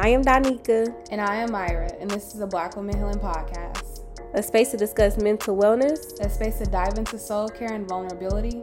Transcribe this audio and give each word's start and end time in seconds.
I 0.00 0.10
am 0.10 0.22
Donika. 0.22 0.94
And 1.10 1.20
I 1.20 1.34
am 1.34 1.50
Myra, 1.50 1.90
and 2.00 2.08
this 2.08 2.28
is 2.28 2.34
the 2.34 2.46
Black 2.46 2.76
Women 2.76 2.96
Healing 2.96 3.18
Podcast. 3.18 4.04
A 4.34 4.40
space 4.40 4.70
to 4.70 4.76
discuss 4.76 5.18
mental 5.18 5.56
wellness, 5.56 6.20
a 6.20 6.30
space 6.30 6.58
to 6.58 6.66
dive 6.66 6.98
into 6.98 7.18
soul 7.18 7.48
care 7.48 7.72
and 7.72 7.88
vulnerability. 7.88 8.62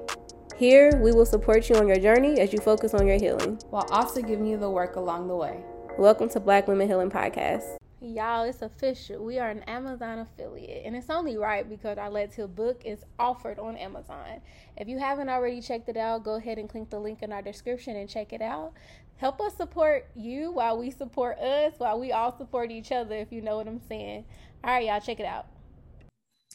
Here, 0.55 0.97
we 1.03 1.11
will 1.11 1.25
support 1.25 1.69
you 1.69 1.75
on 1.75 1.89
your 1.89 1.99
journey 1.99 2.39
as 2.39 2.53
you 2.53 2.59
focus 2.59 2.93
on 2.93 3.05
your 3.05 3.17
healing, 3.17 3.59
while 3.69 3.85
also 3.91 4.21
giving 4.21 4.45
you 4.45 4.55
the 4.55 4.69
work 4.69 4.95
along 4.95 5.27
the 5.27 5.35
way. 5.35 5.59
Welcome 5.97 6.29
to 6.29 6.39
Black 6.39 6.69
Women 6.69 6.87
Healing 6.87 7.11
Podcast. 7.11 7.65
Y'all, 8.05 8.43
it's 8.43 8.61
official. 8.61 9.25
We 9.25 9.39
are 9.39 9.49
an 9.49 9.63
Amazon 9.63 10.19
affiliate, 10.19 10.85
and 10.85 10.95
it's 10.95 11.09
only 11.09 11.37
right 11.37 11.67
because 11.67 11.97
our 11.97 12.11
Let's 12.11 12.35
Heal 12.35 12.47
book 12.47 12.83
is 12.85 12.99
offered 13.17 13.57
on 13.57 13.75
Amazon. 13.77 14.41
If 14.77 14.87
you 14.87 14.99
haven't 14.99 15.27
already 15.27 15.59
checked 15.59 15.89
it 15.89 15.97
out, 15.97 16.23
go 16.23 16.35
ahead 16.35 16.59
and 16.59 16.69
click 16.69 16.91
the 16.91 16.99
link 16.99 17.23
in 17.23 17.31
our 17.31 17.41
description 17.41 17.95
and 17.95 18.07
check 18.07 18.31
it 18.31 18.43
out. 18.43 18.73
Help 19.17 19.41
us 19.41 19.55
support 19.55 20.07
you 20.13 20.51
while 20.51 20.77
we 20.77 20.91
support 20.91 21.39
us, 21.39 21.73
while 21.79 21.99
we 21.99 22.11
all 22.11 22.37
support 22.37 22.69
each 22.69 22.91
other, 22.91 23.15
if 23.15 23.31
you 23.31 23.41
know 23.41 23.57
what 23.57 23.67
I'm 23.67 23.81
saying. 23.89 24.25
All 24.63 24.69
right, 24.69 24.85
y'all, 24.85 25.01
check 25.01 25.19
it 25.19 25.25
out. 25.25 25.47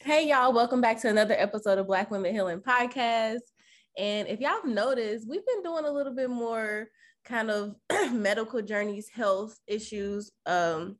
Hey, 0.04 0.28
y'all, 0.28 0.52
welcome 0.52 0.80
back 0.80 1.00
to 1.00 1.08
another 1.08 1.34
episode 1.36 1.78
of 1.78 1.88
Black 1.88 2.12
Women 2.12 2.32
Healing 2.32 2.60
Podcast. 2.60 3.40
And 3.98 4.28
if 4.28 4.38
y'all 4.38 4.62
have 4.62 4.66
noticed, 4.66 5.28
we've 5.28 5.44
been 5.44 5.64
doing 5.64 5.84
a 5.84 5.90
little 5.90 6.14
bit 6.14 6.30
more 6.30 6.86
kind 7.24 7.50
of 7.50 7.74
medical 8.12 8.62
journeys, 8.62 9.08
health 9.12 9.58
issues, 9.66 10.30
um, 10.46 10.96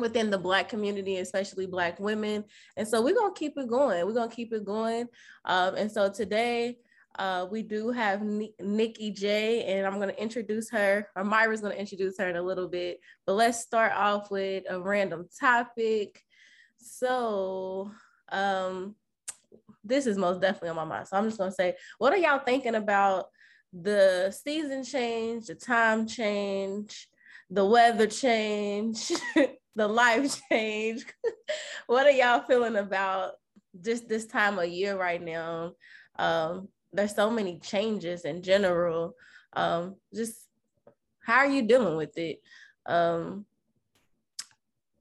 within 0.00 0.30
the 0.30 0.38
black 0.38 0.68
community 0.68 1.18
especially 1.18 1.66
black 1.66 1.98
women. 2.00 2.44
And 2.76 2.86
so 2.86 3.02
we're 3.02 3.14
gonna 3.14 3.34
keep 3.34 3.56
it 3.56 3.68
going. 3.68 4.06
We're 4.06 4.14
gonna 4.14 4.30
keep 4.30 4.52
it 4.52 4.64
going. 4.64 5.08
Um, 5.44 5.74
and 5.76 5.90
so 5.90 6.10
today 6.10 6.78
uh, 7.18 7.46
we 7.50 7.62
do 7.62 7.90
have 7.90 8.22
nikki 8.22 9.10
j 9.10 9.64
and 9.64 9.84
i'm 9.86 9.98
gonna 9.98 10.12
introduce 10.12 10.70
her. 10.70 11.08
Or 11.16 11.24
myra's 11.24 11.60
gonna 11.60 11.74
introduce 11.74 12.18
her 12.18 12.28
in 12.28 12.36
a 12.36 12.42
little 12.42 12.68
bit. 12.68 13.00
But 13.26 13.34
let's 13.34 13.60
start 13.60 13.92
off 13.92 14.30
with 14.30 14.64
a 14.68 14.80
random 14.80 15.28
topic. 15.38 16.22
So 16.78 17.90
um, 18.30 18.94
this 19.84 20.06
is 20.06 20.16
most 20.16 20.40
definitely 20.40 20.70
on 20.70 20.76
my 20.76 20.84
mind. 20.84 21.08
So 21.08 21.16
i'm 21.16 21.24
just 21.24 21.38
gonna 21.38 21.52
say 21.52 21.76
what 21.98 22.12
are 22.12 22.18
y'all 22.18 22.38
thinking 22.38 22.74
about 22.74 23.26
the 23.72 24.36
season 24.44 24.82
change 24.82 25.46
the 25.46 25.54
time 25.54 26.06
change 26.06 27.08
the 27.50 27.64
weather 27.64 28.06
change 28.06 29.12
the 29.76 29.88
life 29.88 30.40
change. 30.50 31.04
what 31.86 32.06
are 32.06 32.10
y'all 32.10 32.42
feeling 32.42 32.76
about 32.76 33.32
just 33.80 34.08
this 34.08 34.26
time 34.26 34.58
of 34.58 34.68
year 34.68 34.96
right 34.96 35.22
now? 35.22 35.72
Um, 36.18 36.68
there's 36.92 37.14
so 37.14 37.30
many 37.30 37.58
changes 37.58 38.24
in 38.24 38.42
general. 38.42 39.14
Um, 39.52 39.96
just 40.14 40.34
how 41.24 41.36
are 41.36 41.46
you 41.46 41.62
dealing 41.62 41.96
with 41.96 42.16
it? 42.18 42.40
Um, 42.86 43.46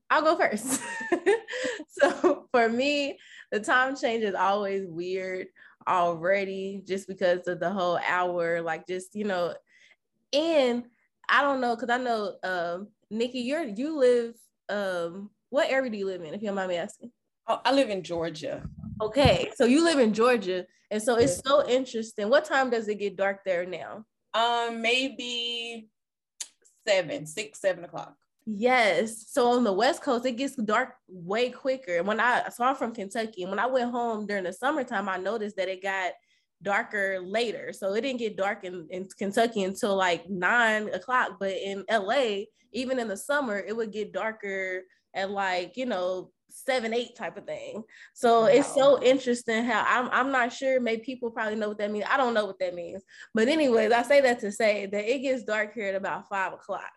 I'll 0.09 0.21
go 0.21 0.37
first. 0.37 0.81
so 1.89 2.47
for 2.51 2.69
me, 2.69 3.17
the 3.51 3.59
time 3.59 3.95
change 3.95 4.23
is 4.23 4.35
always 4.35 4.85
weird 4.87 5.47
already, 5.87 6.81
just 6.85 7.07
because 7.07 7.47
of 7.47 7.59
the 7.59 7.69
whole 7.69 7.99
hour, 8.07 8.61
like 8.61 8.87
just 8.87 9.15
you 9.15 9.23
know, 9.23 9.53
and 10.33 10.85
I 11.29 11.41
don't 11.41 11.61
know 11.61 11.75
because 11.75 11.89
I 11.89 11.97
know 11.97 12.35
um, 12.43 12.87
Nikki, 13.09 13.39
you're 13.39 13.63
you 13.63 13.97
live 13.97 14.35
um 14.69 15.29
what 15.49 15.69
area 15.69 15.89
do 15.89 15.97
you 15.97 16.05
live 16.05 16.21
in 16.21 16.33
if 16.33 16.41
you 16.41 16.47
don't 16.47 16.55
mind 16.55 16.69
me 16.69 16.77
asking? 16.77 17.11
Oh, 17.47 17.61
i 17.65 17.71
live 17.71 17.89
in 17.89 18.03
georgia. 18.03 18.63
Okay 19.01 19.49
so 19.55 19.65
you 19.65 19.83
live 19.83 19.99
in 19.99 20.13
georgia 20.13 20.65
and 20.91 21.01
so 21.01 21.15
it's 21.17 21.41
so 21.45 21.67
interesting. 21.67 22.29
What 22.29 22.45
time 22.45 22.69
does 22.69 22.87
it 22.87 22.95
get 22.95 23.15
dark 23.15 23.43
there 23.45 23.65
now? 23.65 24.05
Um 24.33 24.81
maybe 24.81 25.89
seven 26.87 27.25
six 27.25 27.59
seven 27.59 27.83
o'clock. 27.83 28.15
Yes. 28.45 29.27
So 29.29 29.51
on 29.51 29.63
the 29.63 29.73
West 29.73 30.01
Coast, 30.01 30.25
it 30.25 30.37
gets 30.37 30.55
dark 30.55 30.95
way 31.07 31.51
quicker. 31.51 31.97
And 31.97 32.07
when 32.07 32.19
I 32.19 32.49
so 32.49 32.63
I'm 32.63 32.75
from 32.75 32.93
Kentucky, 32.93 33.43
and 33.43 33.51
when 33.51 33.59
I 33.59 33.67
went 33.67 33.91
home 33.91 34.25
during 34.25 34.43
the 34.43 34.53
summertime, 34.53 35.07
I 35.07 35.17
noticed 35.17 35.55
that 35.57 35.69
it 35.69 35.83
got 35.83 36.13
darker 36.61 37.19
later. 37.21 37.71
So 37.73 37.93
it 37.93 38.01
didn't 38.01 38.19
get 38.19 38.37
dark 38.37 38.63
in, 38.63 38.87
in 38.89 39.07
Kentucky 39.17 39.63
until 39.63 39.95
like 39.95 40.29
nine 40.29 40.89
o'clock. 40.89 41.37
But 41.39 41.51
in 41.51 41.85
LA, 41.89 42.43
even 42.71 42.99
in 42.99 43.07
the 43.07 43.17
summer, 43.17 43.57
it 43.57 43.75
would 43.75 43.91
get 43.91 44.13
darker 44.13 44.83
at 45.13 45.31
like, 45.31 45.77
you 45.77 45.85
know, 45.85 46.31
seven, 46.49 46.93
eight 46.93 47.15
type 47.15 47.37
of 47.37 47.45
thing. 47.45 47.83
So 48.13 48.41
wow. 48.41 48.47
it's 48.47 48.73
so 48.73 49.01
interesting 49.01 49.63
how 49.63 49.85
I'm 49.87 50.09
I'm 50.11 50.31
not 50.31 50.51
sure. 50.51 50.79
Maybe 50.79 51.01
people 51.03 51.31
probably 51.31 51.55
know 51.55 51.69
what 51.69 51.77
that 51.77 51.91
means. 51.91 52.05
I 52.09 52.17
don't 52.17 52.33
know 52.33 52.45
what 52.45 52.59
that 52.59 52.75
means. 52.75 53.03
But 53.33 53.47
anyways, 53.47 53.91
I 53.91 54.03
say 54.03 54.21
that 54.21 54.39
to 54.39 54.51
say 54.51 54.85
that 54.87 55.11
it 55.11 55.19
gets 55.19 55.43
dark 55.43 55.73
here 55.73 55.87
at 55.87 55.95
about 55.95 56.27
five 56.27 56.53
o'clock. 56.53 56.91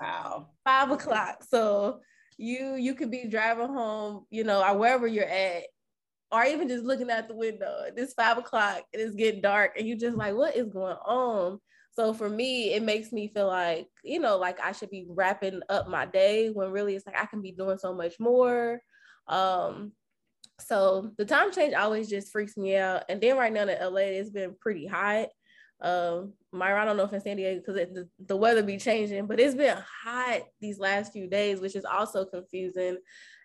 wow. 0.00 0.48
Five 0.64 0.90
o'clock. 0.90 1.44
So 1.48 2.00
you 2.36 2.74
you 2.74 2.94
could 2.94 3.10
be 3.10 3.26
driving 3.28 3.68
home, 3.68 4.26
you 4.30 4.44
know, 4.44 4.62
or 4.62 4.76
wherever 4.76 5.06
you're 5.06 5.24
at, 5.24 5.64
or 6.30 6.44
even 6.44 6.68
just 6.68 6.84
looking 6.84 7.10
out 7.10 7.28
the 7.28 7.34
window. 7.34 7.84
It's 7.96 8.14
five 8.14 8.38
o'clock 8.38 8.82
and 8.92 9.02
it's 9.02 9.14
getting 9.14 9.40
dark, 9.40 9.72
and 9.78 9.86
you're 9.86 9.96
just 9.96 10.16
like, 10.16 10.34
what 10.34 10.56
is 10.56 10.68
going 10.68 10.96
on? 10.96 11.58
So 11.92 12.14
for 12.14 12.28
me, 12.28 12.74
it 12.74 12.82
makes 12.84 13.10
me 13.10 13.26
feel 13.34 13.48
like, 13.48 13.88
you 14.04 14.20
know, 14.20 14.38
like 14.38 14.60
I 14.60 14.70
should 14.70 14.90
be 14.90 15.06
wrapping 15.08 15.62
up 15.68 15.88
my 15.88 16.06
day 16.06 16.48
when 16.48 16.70
really 16.70 16.94
it's 16.94 17.04
like 17.04 17.18
I 17.18 17.26
can 17.26 17.42
be 17.42 17.50
doing 17.50 17.76
so 17.76 17.92
much 17.92 18.20
more. 18.20 18.80
Um, 19.26 19.90
so 20.60 21.10
the 21.18 21.24
time 21.24 21.52
change 21.52 21.74
always 21.74 22.08
just 22.08 22.30
freaks 22.30 22.56
me 22.56 22.76
out. 22.76 23.02
And 23.08 23.20
then 23.20 23.36
right 23.36 23.52
now 23.52 23.62
in 23.62 23.68
LA, 23.68 24.02
it's 24.02 24.30
been 24.30 24.54
pretty 24.60 24.86
hot. 24.86 25.28
Um, 25.80 26.34
Myra, 26.52 26.82
I 26.82 26.84
don't 26.84 26.96
know 26.96 27.04
if 27.04 27.12
in 27.12 27.20
San 27.20 27.36
Diego 27.36 27.60
because 27.60 27.76
the, 27.92 28.08
the 28.26 28.36
weather 28.36 28.62
be 28.62 28.78
changing, 28.78 29.26
but 29.26 29.40
it's 29.40 29.54
been 29.54 29.76
hot 30.04 30.42
these 30.60 30.78
last 30.78 31.12
few 31.12 31.28
days, 31.28 31.60
which 31.60 31.76
is 31.76 31.84
also 31.84 32.24
confusing. 32.24 32.98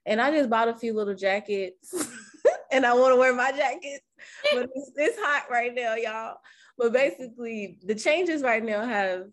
And 0.06 0.22
I 0.22 0.32
just 0.32 0.50
bought 0.50 0.68
a 0.68 0.76
few 0.76 0.94
little 0.94 1.16
jackets 1.16 1.92
and 2.74 2.86
I 2.86 2.94
want 2.94 3.14
to 3.14 3.18
wear 3.18 3.34
my 3.34 3.52
jackets, 3.52 4.04
but 4.54 4.70
it's, 4.74 4.92
it's 4.96 5.20
hot 5.20 5.46
right 5.50 5.74
now, 5.74 5.96
y'all 5.96 6.38
but 6.78 6.94
basically, 6.94 7.78
the 7.86 7.96
changes 7.96 8.42
right 8.42 8.64
now 8.64 8.86
have, 8.86 9.26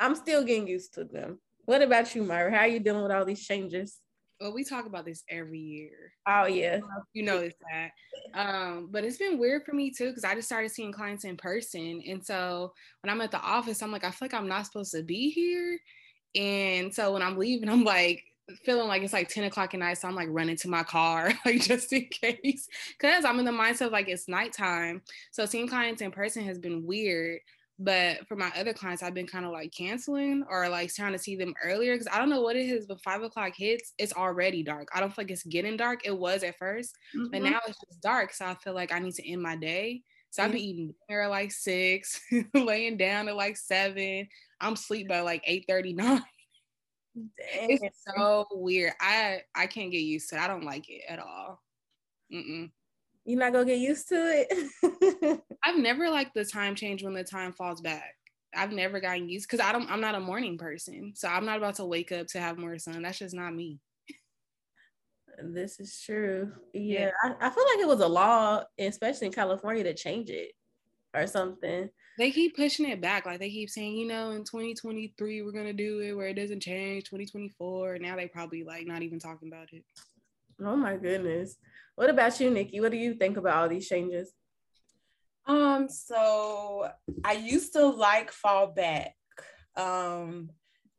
I'm 0.00 0.14
still 0.14 0.44
getting 0.44 0.66
used 0.66 0.94
to 0.94 1.04
them. 1.04 1.38
What 1.64 1.82
about 1.82 2.14
you, 2.14 2.22
Myra? 2.22 2.50
How 2.50 2.58
are 2.58 2.68
you 2.68 2.80
dealing 2.80 3.02
with 3.02 3.12
all 3.12 3.24
these 3.24 3.44
changes? 3.44 3.98
Well, 4.40 4.54
we 4.54 4.64
talk 4.64 4.86
about 4.86 5.04
this 5.04 5.22
every 5.28 5.60
year. 5.60 6.12
Oh 6.26 6.46
yeah, 6.46 6.80
you 7.12 7.22
know 7.22 7.38
it's 7.38 7.54
that. 7.70 7.90
Um, 8.34 8.88
but 8.90 9.04
it's 9.04 9.18
been 9.18 9.38
weird 9.38 9.64
for 9.64 9.72
me 9.72 9.92
too 9.92 10.08
because 10.08 10.24
I 10.24 10.34
just 10.34 10.48
started 10.48 10.72
seeing 10.72 10.90
clients 10.90 11.24
in 11.24 11.36
person, 11.36 12.02
and 12.08 12.24
so 12.24 12.72
when 13.02 13.12
I'm 13.12 13.20
at 13.20 13.30
the 13.30 13.40
office, 13.40 13.82
I'm 13.82 13.92
like, 13.92 14.02
I 14.02 14.10
feel 14.10 14.26
like 14.26 14.34
I'm 14.34 14.48
not 14.48 14.66
supposed 14.66 14.92
to 14.92 15.04
be 15.04 15.30
here. 15.30 15.78
And 16.34 16.92
so 16.92 17.12
when 17.12 17.22
I'm 17.22 17.38
leaving, 17.38 17.68
I'm 17.68 17.84
like, 17.84 18.24
feeling 18.64 18.88
like 18.88 19.02
it's 19.02 19.12
like 19.12 19.28
10 19.28 19.44
o'clock 19.44 19.74
at 19.74 19.80
night. 19.80 19.98
So 19.98 20.08
I'm 20.08 20.14
like 20.14 20.28
running 20.30 20.56
to 20.56 20.68
my 20.68 20.82
car, 20.82 21.32
like 21.46 21.60
just 21.60 21.92
in 21.92 22.06
case. 22.06 22.68
Cause 22.98 23.24
I'm 23.24 23.38
in 23.38 23.44
the 23.44 23.52
mindset 23.52 23.86
of 23.86 23.92
like 23.92 24.08
it's 24.08 24.28
nighttime. 24.28 25.02
So 25.30 25.46
seeing 25.46 25.68
clients 25.68 26.02
in 26.02 26.10
person 26.10 26.44
has 26.44 26.58
been 26.58 26.86
weird. 26.86 27.40
But 27.78 28.28
for 28.28 28.36
my 28.36 28.52
other 28.56 28.72
clients, 28.72 29.02
I've 29.02 29.14
been 29.14 29.26
kind 29.26 29.44
of 29.44 29.50
like 29.50 29.72
canceling 29.72 30.44
or 30.48 30.68
like 30.68 30.94
trying 30.94 31.12
to 31.12 31.18
see 31.18 31.34
them 31.34 31.54
earlier 31.64 31.94
because 31.94 32.06
I 32.12 32.18
don't 32.18 32.30
know 32.30 32.42
what 32.42 32.54
it 32.54 32.66
is, 32.66 32.86
but 32.86 33.02
five 33.02 33.22
o'clock 33.22 33.54
hits, 33.56 33.92
it's 33.98 34.12
already 34.12 34.62
dark. 34.62 34.88
I 34.94 35.00
don't 35.00 35.08
feel 35.08 35.24
like 35.24 35.32
it's 35.32 35.42
getting 35.42 35.76
dark. 35.76 36.02
It 36.04 36.16
was 36.16 36.44
at 36.44 36.60
1st 36.60 36.90
mm-hmm. 37.16 37.24
but 37.32 37.42
now 37.42 37.58
it's 37.66 37.78
just 37.84 38.00
dark. 38.00 38.32
So 38.34 38.44
I 38.44 38.54
feel 38.54 38.74
like 38.74 38.92
I 38.92 39.00
need 39.00 39.14
to 39.14 39.28
end 39.28 39.42
my 39.42 39.56
day. 39.56 40.02
So 40.30 40.42
I've 40.42 40.52
been 40.52 40.60
eating 40.60 40.94
dinner 41.08 41.22
at 41.22 41.30
like 41.30 41.52
six, 41.52 42.20
laying 42.54 42.96
down 42.96 43.28
at 43.28 43.36
like 43.36 43.56
seven. 43.56 44.28
I'm 44.60 44.76
sleep 44.76 45.08
by 45.08 45.20
like 45.20 45.42
8 45.44 45.64
39. 45.68 46.22
It's 47.36 48.04
so 48.16 48.46
weird. 48.52 48.92
I 49.00 49.42
I 49.54 49.66
can't 49.66 49.92
get 49.92 49.98
used 49.98 50.30
to 50.30 50.36
it. 50.36 50.40
I 50.42 50.48
don't 50.48 50.64
like 50.64 50.88
it 50.88 51.02
at 51.08 51.18
all. 51.18 51.60
Mm-mm. 52.32 52.70
You're 53.24 53.38
not 53.38 53.52
gonna 53.52 53.66
get 53.66 53.78
used 53.78 54.08
to 54.08 54.16
it. 54.16 55.40
I've 55.64 55.78
never 55.78 56.10
liked 56.10 56.34
the 56.34 56.44
time 56.44 56.74
change 56.74 57.04
when 57.04 57.14
the 57.14 57.24
time 57.24 57.52
falls 57.52 57.80
back. 57.80 58.14
I've 58.54 58.72
never 58.72 59.00
gotten 59.00 59.28
used 59.28 59.48
because 59.48 59.64
I 59.64 59.72
don't. 59.72 59.90
I'm 59.90 60.00
not 60.00 60.14
a 60.14 60.20
morning 60.20 60.58
person, 60.58 61.12
so 61.14 61.28
I'm 61.28 61.44
not 61.44 61.58
about 61.58 61.76
to 61.76 61.84
wake 61.84 62.12
up 62.12 62.26
to 62.28 62.40
have 62.40 62.58
more 62.58 62.78
sun. 62.78 63.02
That's 63.02 63.18
just 63.18 63.34
not 63.34 63.54
me. 63.54 63.78
This 65.42 65.80
is 65.80 66.00
true. 66.04 66.52
Yeah, 66.74 67.00
yeah. 67.00 67.10
I, 67.40 67.46
I 67.46 67.50
feel 67.50 67.64
like 67.64 67.80
it 67.80 67.88
was 67.88 68.00
a 68.00 68.08
law, 68.08 68.62
especially 68.78 69.28
in 69.28 69.32
California, 69.32 69.84
to 69.84 69.94
change 69.94 70.30
it 70.30 70.52
or 71.14 71.26
something 71.26 71.88
they 72.22 72.30
keep 72.30 72.54
pushing 72.54 72.88
it 72.88 73.00
back. 73.00 73.26
Like 73.26 73.40
they 73.40 73.50
keep 73.50 73.68
saying, 73.68 73.96
you 73.96 74.06
know, 74.06 74.30
in 74.30 74.44
2023 74.44 75.42
we're 75.42 75.50
gonna 75.50 75.72
do 75.72 75.98
it 75.98 76.12
where 76.12 76.28
it 76.28 76.34
doesn't 76.34 76.60
change. 76.60 77.02
2024. 77.06 77.98
Now 77.98 78.14
they 78.14 78.28
probably 78.28 78.62
like 78.62 78.86
not 78.86 79.02
even 79.02 79.18
talking 79.18 79.48
about 79.48 79.72
it. 79.72 79.82
Oh 80.64 80.76
my 80.76 80.96
goodness. 80.96 81.56
What 81.96 82.10
about 82.10 82.38
you, 82.38 82.48
Nikki? 82.48 82.80
What 82.80 82.92
do 82.92 82.96
you 82.96 83.14
think 83.14 83.38
about 83.38 83.56
all 83.56 83.68
these 83.68 83.88
changes? 83.88 84.32
Um, 85.46 85.88
so 85.88 86.92
I 87.24 87.32
used 87.32 87.72
to 87.72 87.86
like 87.86 88.30
fall 88.30 88.68
back. 88.68 89.16
Um, 89.74 90.50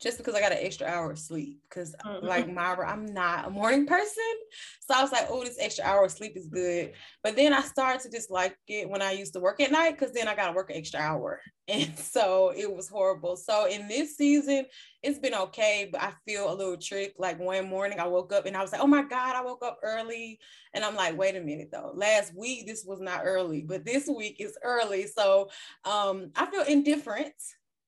just 0.03 0.17
because 0.17 0.35
I 0.35 0.41
got 0.41 0.51
an 0.51 0.57
extra 0.59 0.85
hour 0.85 1.11
of 1.11 1.17
sleep. 1.17 1.61
Because 1.69 1.95
mm-hmm. 2.05 2.25
like 2.25 2.51
Myra, 2.51 2.91
I'm 2.91 3.05
not 3.05 3.47
a 3.47 3.49
morning 3.49 3.85
person. 3.87 4.33
So 4.81 4.93
I 4.93 5.01
was 5.01 5.13
like, 5.13 5.27
oh, 5.29 5.43
this 5.43 5.57
extra 5.59 5.85
hour 5.85 6.03
of 6.03 6.11
sleep 6.11 6.35
is 6.35 6.47
good. 6.47 6.91
But 7.23 7.37
then 7.37 7.53
I 7.53 7.61
started 7.61 8.01
to 8.01 8.09
dislike 8.09 8.57
it 8.67 8.89
when 8.89 9.01
I 9.01 9.13
used 9.13 9.33
to 9.33 9.39
work 9.39 9.61
at 9.61 9.71
night 9.71 9.97
because 9.97 10.13
then 10.13 10.27
I 10.27 10.35
got 10.35 10.47
to 10.47 10.53
work 10.53 10.69
an 10.69 10.75
extra 10.75 10.99
hour. 10.99 11.39
And 11.69 11.97
so 11.97 12.51
it 12.53 12.69
was 12.69 12.89
horrible. 12.89 13.37
So 13.37 13.67
in 13.67 13.87
this 13.87 14.17
season, 14.17 14.65
it's 15.01 15.17
been 15.17 15.33
okay, 15.33 15.87
but 15.89 16.01
I 16.01 16.11
feel 16.27 16.51
a 16.51 16.53
little 16.53 16.75
trick. 16.75 17.13
Like 17.17 17.39
one 17.39 17.69
morning 17.69 18.01
I 18.01 18.07
woke 18.07 18.33
up 18.33 18.45
and 18.45 18.57
I 18.57 18.61
was 18.61 18.73
like, 18.73 18.81
oh 18.81 18.87
my 18.87 19.03
God, 19.03 19.37
I 19.37 19.41
woke 19.41 19.63
up 19.63 19.79
early. 19.81 20.41
And 20.73 20.83
I'm 20.83 20.97
like, 20.97 21.17
wait 21.17 21.37
a 21.37 21.39
minute 21.39 21.69
though. 21.71 21.93
Last 21.95 22.35
week 22.35 22.67
this 22.67 22.83
was 22.85 22.99
not 22.99 23.21
early, 23.23 23.61
but 23.61 23.85
this 23.85 24.09
week 24.09 24.35
is 24.39 24.57
early. 24.61 25.07
So 25.07 25.51
um, 25.85 26.31
I 26.35 26.47
feel 26.47 26.63
indifferent 26.63 27.31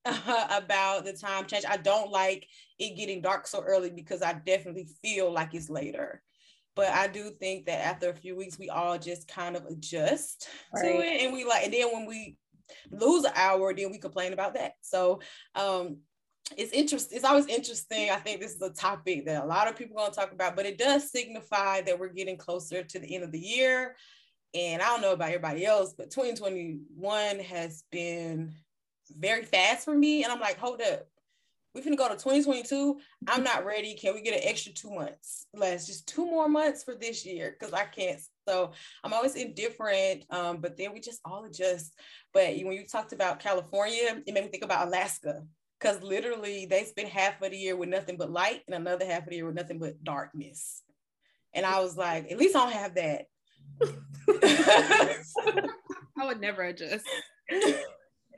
about 0.49 1.05
the 1.05 1.13
time 1.13 1.45
change. 1.45 1.65
I 1.67 1.77
don't 1.77 2.11
like 2.11 2.47
it 2.79 2.95
getting 2.95 3.21
dark 3.21 3.47
so 3.47 3.61
early 3.61 3.89
because 3.89 4.21
I 4.21 4.33
definitely 4.33 4.87
feel 5.01 5.31
like 5.31 5.53
it's 5.53 5.69
later. 5.69 6.21
But 6.75 6.89
I 6.89 7.07
do 7.07 7.29
think 7.29 7.65
that 7.65 7.85
after 7.85 8.09
a 8.09 8.15
few 8.15 8.35
weeks, 8.35 8.59
we 8.59 8.69
all 8.69 8.97
just 8.97 9.27
kind 9.27 9.55
of 9.55 9.65
adjust 9.65 10.49
right. 10.73 10.83
to 10.83 10.99
it. 10.99 11.21
And 11.23 11.33
we 11.33 11.45
like, 11.45 11.63
and 11.63 11.73
then 11.73 11.87
when 11.93 12.05
we 12.05 12.37
lose 12.91 13.23
an 13.23 13.31
hour, 13.35 13.73
then 13.73 13.91
we 13.91 13.97
complain 13.97 14.33
about 14.33 14.55
that. 14.55 14.73
So 14.81 15.21
um 15.55 15.97
it's 16.55 16.73
interesting. 16.73 17.15
It's 17.15 17.25
always 17.25 17.47
interesting. 17.47 18.11
I 18.11 18.17
think 18.17 18.39
this 18.39 18.53
is 18.53 18.61
a 18.61 18.69
topic 18.69 19.25
that 19.25 19.43
a 19.43 19.47
lot 19.47 19.67
of 19.67 19.75
people 19.75 19.97
are 19.97 20.01
going 20.01 20.11
to 20.11 20.19
talk 20.19 20.31
about, 20.31 20.55
but 20.55 20.67
it 20.67 20.77
does 20.77 21.11
signify 21.11 21.81
that 21.81 21.99
we're 21.99 22.09
getting 22.09 22.37
closer 22.37 22.83
to 22.83 22.99
the 22.99 23.15
end 23.15 23.23
of 23.23 23.31
the 23.31 23.39
year. 23.39 23.95
And 24.53 24.81
I 24.81 24.85
don't 24.85 25.01
know 25.01 25.13
about 25.13 25.29
everybody 25.29 25.65
else, 25.65 25.95
but 25.97 26.11
2021 26.11 27.39
has 27.39 27.83
been 27.91 28.53
very 29.09 29.43
fast 29.43 29.85
for 29.85 29.95
me. 29.95 30.23
And 30.23 30.31
I'm 30.31 30.39
like, 30.39 30.57
hold 30.57 30.81
up. 30.81 31.07
We're 31.73 31.83
gonna 31.83 31.97
go 31.97 32.07
to 32.07 32.15
2022. 32.15 32.99
I'm 33.27 33.43
not 33.43 33.65
ready. 33.65 33.95
Can 33.95 34.13
we 34.13 34.21
get 34.21 34.33
an 34.33 34.47
extra 34.47 34.71
two 34.71 34.91
months? 34.91 35.47
Let's 35.53 35.85
just 35.85 36.07
two 36.07 36.25
more 36.25 36.47
months 36.47 36.83
for 36.83 36.95
this 36.95 37.25
year 37.25 37.53
because 37.59 37.73
I 37.73 37.83
can't. 37.83 38.21
So 38.47 38.71
I'm 39.03 39.13
always 39.13 39.35
indifferent. 39.35 40.23
Um, 40.29 40.57
but 40.61 40.77
then 40.77 40.93
we 40.93 41.01
just 41.01 41.19
all 41.25 41.43
adjust. 41.43 41.93
But 42.33 42.55
when 42.63 42.71
you 42.71 42.85
talked 42.85 43.11
about 43.11 43.41
California, 43.41 44.21
it 44.25 44.33
made 44.33 44.45
me 44.45 44.49
think 44.49 44.63
about 44.63 44.87
Alaska 44.87 45.43
because 45.79 46.01
literally 46.01 46.65
they 46.65 46.85
spend 46.85 47.09
half 47.09 47.41
of 47.41 47.51
the 47.51 47.57
year 47.57 47.75
with 47.75 47.89
nothing 47.89 48.15
but 48.15 48.31
light 48.31 48.61
and 48.67 48.75
another 48.75 49.05
half 49.05 49.23
of 49.23 49.29
the 49.29 49.35
year 49.35 49.45
with 49.45 49.55
nothing 49.55 49.79
but 49.79 50.01
darkness. 50.01 50.81
And 51.53 51.65
I 51.65 51.81
was 51.81 51.97
like, 51.97 52.31
at 52.31 52.37
least 52.37 52.55
I 52.55 52.63
don't 52.63 52.73
have 52.73 52.95
that. 52.95 53.25
I 56.17 56.25
would 56.25 56.39
never 56.39 56.61
adjust. 56.63 57.05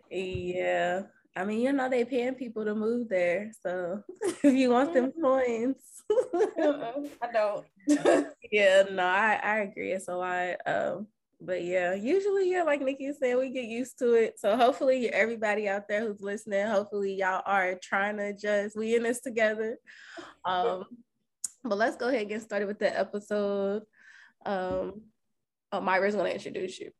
Yeah. 0.09 1.03
I 1.35 1.45
mean, 1.45 1.61
you 1.61 1.71
know, 1.71 1.87
they 1.87 2.03
paying 2.03 2.33
people 2.33 2.65
to 2.65 2.73
move 2.73 3.09
there. 3.09 3.51
So 3.61 4.01
if 4.43 4.55
you 4.55 4.71
want 4.71 4.93
them 4.93 5.11
coins. 5.21 5.75
I 6.09 7.31
don't. 7.31 7.65
yeah, 8.51 8.83
no, 8.91 9.03
I, 9.03 9.39
I 9.43 9.57
agree. 9.59 9.91
It's 9.91 10.07
a 10.07 10.15
lot. 10.15 10.55
Um, 10.65 11.07
but 11.39 11.63
yeah, 11.63 11.93
usually, 11.93 12.49
yeah, 12.49 12.63
like 12.63 12.81
Nikki 12.81 13.11
said, 13.13 13.37
we 13.37 13.51
get 13.51 13.65
used 13.65 13.99
to 13.99 14.13
it. 14.13 14.39
So 14.39 14.57
hopefully, 14.57 15.09
everybody 15.09 15.69
out 15.69 15.87
there 15.87 16.01
who's 16.01 16.21
listening, 16.21 16.65
hopefully, 16.65 17.13
y'all 17.13 17.43
are 17.45 17.75
trying 17.83 18.17
to 18.17 18.27
adjust. 18.27 18.75
We 18.75 18.95
in 18.95 19.03
this 19.03 19.21
together. 19.21 19.77
Um, 20.43 20.85
but 21.63 21.77
let's 21.77 21.97
go 21.97 22.07
ahead 22.07 22.21
and 22.21 22.29
get 22.29 22.41
started 22.41 22.67
with 22.67 22.79
the 22.79 22.97
episode. 22.97 23.83
Um, 24.45 25.01
oh, 25.71 25.81
Myra's 25.81 26.15
going 26.15 26.27
to 26.27 26.33
introduce 26.33 26.79
you. 26.79 26.91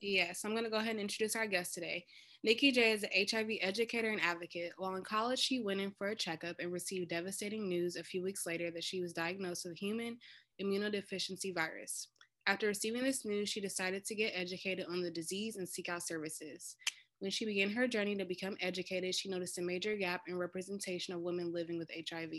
Yes, 0.00 0.44
I'm 0.44 0.52
going 0.52 0.64
to 0.64 0.70
go 0.70 0.78
ahead 0.78 0.92
and 0.92 1.00
introduce 1.00 1.36
our 1.36 1.46
guest 1.46 1.74
today. 1.74 2.04
Nikki 2.44 2.70
J 2.70 2.92
is 2.92 3.02
an 3.02 3.10
HIV 3.28 3.58
educator 3.60 4.10
and 4.10 4.20
advocate. 4.20 4.70
While 4.76 4.94
in 4.94 5.02
college, 5.02 5.40
she 5.40 5.60
went 5.60 5.80
in 5.80 5.90
for 5.90 6.08
a 6.08 6.16
checkup 6.16 6.56
and 6.60 6.72
received 6.72 7.10
devastating 7.10 7.68
news 7.68 7.96
a 7.96 8.04
few 8.04 8.22
weeks 8.22 8.46
later 8.46 8.70
that 8.70 8.84
she 8.84 9.00
was 9.00 9.12
diagnosed 9.12 9.64
with 9.64 9.76
human 9.76 10.18
immunodeficiency 10.62 11.52
virus. 11.52 12.08
After 12.46 12.68
receiving 12.68 13.02
this 13.02 13.24
news, 13.24 13.48
she 13.48 13.60
decided 13.60 14.04
to 14.04 14.14
get 14.14 14.32
educated 14.36 14.86
on 14.88 15.02
the 15.02 15.10
disease 15.10 15.56
and 15.56 15.68
seek 15.68 15.88
out 15.88 16.06
services. 16.06 16.76
When 17.18 17.32
she 17.32 17.44
began 17.44 17.70
her 17.70 17.88
journey 17.88 18.14
to 18.16 18.24
become 18.24 18.56
educated, 18.60 19.16
she 19.16 19.28
noticed 19.28 19.58
a 19.58 19.62
major 19.62 19.96
gap 19.96 20.22
in 20.28 20.38
representation 20.38 21.14
of 21.14 21.20
women 21.20 21.52
living 21.52 21.76
with 21.76 21.90
HIV. 21.90 22.30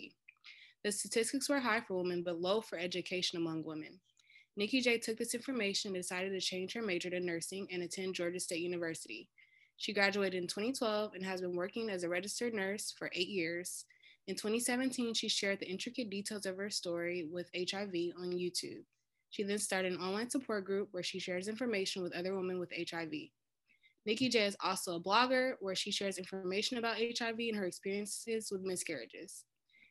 The 0.86 0.94
statistics 0.94 1.50
were 1.50 1.60
high 1.60 1.82
for 1.82 1.98
women, 1.98 2.24
but 2.24 2.40
low 2.40 2.62
for 2.62 2.78
education 2.78 3.38
among 3.38 3.66
women. 3.66 4.00
Nikki 4.56 4.80
J 4.80 4.98
took 4.98 5.18
this 5.18 5.36
information 5.36 5.90
and 5.90 5.96
decided 6.02 6.32
to 6.32 6.40
change 6.40 6.74
her 6.74 6.82
major 6.82 7.10
to 7.10 7.20
nursing 7.20 7.68
and 7.70 7.84
attend 7.84 8.16
Georgia 8.16 8.40
State 8.40 8.62
University. 8.62 9.28
She 9.80 9.94
graduated 9.94 10.36
in 10.36 10.46
2012 10.46 11.14
and 11.14 11.26
has 11.26 11.40
been 11.40 11.56
working 11.56 11.90
as 11.90 12.04
a 12.04 12.10
registered 12.10 12.54
nurse 12.54 12.94
for 12.98 13.10
eight 13.14 13.30
years. 13.30 13.86
In 14.28 14.36
2017, 14.36 15.14
she 15.14 15.30
shared 15.30 15.62
the 15.62 15.70
intricate 15.70 16.10
details 16.10 16.46
of 16.46 16.58
her 16.58 16.70
story 16.70 17.30
with 17.32 17.50
HIV 17.56 18.12
on 18.20 18.34
YouTube. 18.34 18.84
She 19.30 19.44
then 19.44 19.58
started 19.58 19.94
an 19.94 20.02
online 20.02 20.30
support 20.30 20.66
group 20.66 20.90
where 20.92 21.02
she 21.02 21.18
shares 21.18 21.48
information 21.48 22.04
with 22.04 22.14
other 22.14 22.36
women 22.36 22.60
with 22.60 22.74
HIV. 22.74 23.14
Nikki 24.06 24.28
J 24.28 24.48
is 24.48 24.58
also 24.62 24.98
a 24.98 25.02
blogger 25.02 25.54
where 25.62 25.76
she 25.76 25.92
shares 25.92 26.18
information 26.18 26.78
about 26.78 26.98
HIV 26.98 27.40
and 27.40 27.56
her 27.56 27.66
experiences 27.66 28.50
with 28.52 28.62
miscarriages. 28.62 29.46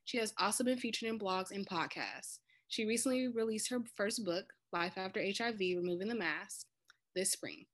She 0.05 0.19
has 0.19 0.35
also 0.39 0.65
been 0.65 0.77
featured 0.77 1.09
in 1.09 1.19
blogs 1.19 1.51
and 1.51 1.67
podcasts. 1.67 2.41
She 2.69 2.85
recently 2.85 3.29
released 3.29 3.71
her 3.71 3.81
first 3.97 4.23
book, 4.23 4.53
Life 4.71 4.99
After 4.99 5.23
HIV 5.23 5.59
Removing 5.59 6.09
the 6.09 6.15
Mask, 6.15 6.67
this 7.15 7.33
spring. 7.33 7.65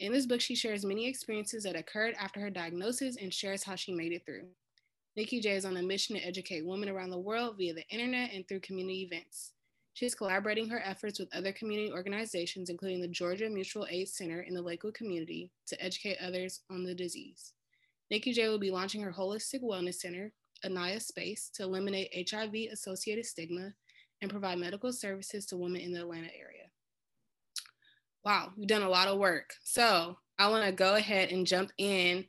In 0.00 0.12
this 0.12 0.26
book, 0.26 0.40
she 0.40 0.56
shares 0.56 0.84
many 0.84 1.06
experiences 1.06 1.62
that 1.62 1.76
occurred 1.76 2.16
after 2.18 2.40
her 2.40 2.50
diagnosis 2.50 3.16
and 3.16 3.32
shares 3.32 3.62
how 3.62 3.76
she 3.76 3.94
made 3.94 4.12
it 4.12 4.26
through. 4.26 4.48
Nikki 5.16 5.40
J 5.40 5.50
is 5.50 5.64
on 5.64 5.76
a 5.76 5.82
mission 5.82 6.16
to 6.16 6.26
educate 6.26 6.66
women 6.66 6.88
around 6.88 7.10
the 7.10 7.18
world 7.18 7.56
via 7.56 7.72
the 7.72 7.88
internet 7.88 8.32
and 8.32 8.46
through 8.48 8.60
community 8.60 9.02
events. 9.02 9.52
She 9.92 10.04
is 10.04 10.16
collaborating 10.16 10.68
her 10.68 10.82
efforts 10.84 11.20
with 11.20 11.32
other 11.32 11.52
community 11.52 11.92
organizations, 11.92 12.68
including 12.68 13.00
the 13.00 13.06
Georgia 13.06 13.48
Mutual 13.48 13.86
Aid 13.88 14.08
Center 14.08 14.40
in 14.40 14.54
the 14.54 14.62
Lakewood 14.62 14.94
community, 14.94 15.52
to 15.68 15.80
educate 15.80 16.18
others 16.20 16.62
on 16.68 16.82
the 16.82 16.94
disease. 16.94 17.52
Nikki 18.10 18.32
J 18.32 18.48
will 18.48 18.58
be 18.58 18.72
launching 18.72 19.00
her 19.02 19.12
Holistic 19.12 19.62
Wellness 19.62 19.94
Center, 19.94 20.32
Anaya 20.64 20.98
Space, 20.98 21.48
to 21.54 21.62
eliminate 21.62 22.28
HIV 22.28 22.72
associated 22.72 23.26
stigma 23.26 23.72
and 24.20 24.30
provide 24.30 24.58
medical 24.58 24.92
services 24.92 25.46
to 25.46 25.56
women 25.56 25.80
in 25.80 25.92
the 25.92 26.00
Atlanta 26.00 26.30
area 26.36 26.63
wow, 28.24 28.50
you've 28.56 28.68
done 28.68 28.82
a 28.82 28.88
lot 28.88 29.08
of 29.08 29.18
work. 29.18 29.54
So 29.62 30.16
I 30.38 30.48
want 30.48 30.64
to 30.64 30.72
go 30.72 30.94
ahead 30.94 31.30
and 31.30 31.46
jump 31.46 31.70
in 31.78 32.24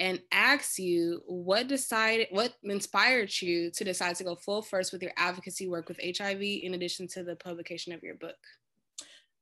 and 0.00 0.20
ask 0.30 0.78
you 0.78 1.22
what 1.26 1.66
decided 1.66 2.28
what 2.30 2.54
inspired 2.62 3.30
you 3.40 3.70
to 3.72 3.84
decide 3.84 4.14
to 4.16 4.24
go 4.24 4.36
full 4.36 4.62
first 4.62 4.92
with 4.92 5.02
your 5.02 5.12
advocacy 5.16 5.66
work 5.68 5.88
with 5.88 6.00
HIV 6.00 6.40
in 6.40 6.74
addition 6.74 7.08
to 7.08 7.24
the 7.24 7.34
publication 7.36 7.92
of 7.92 8.02
your 8.02 8.14
book. 8.14 8.36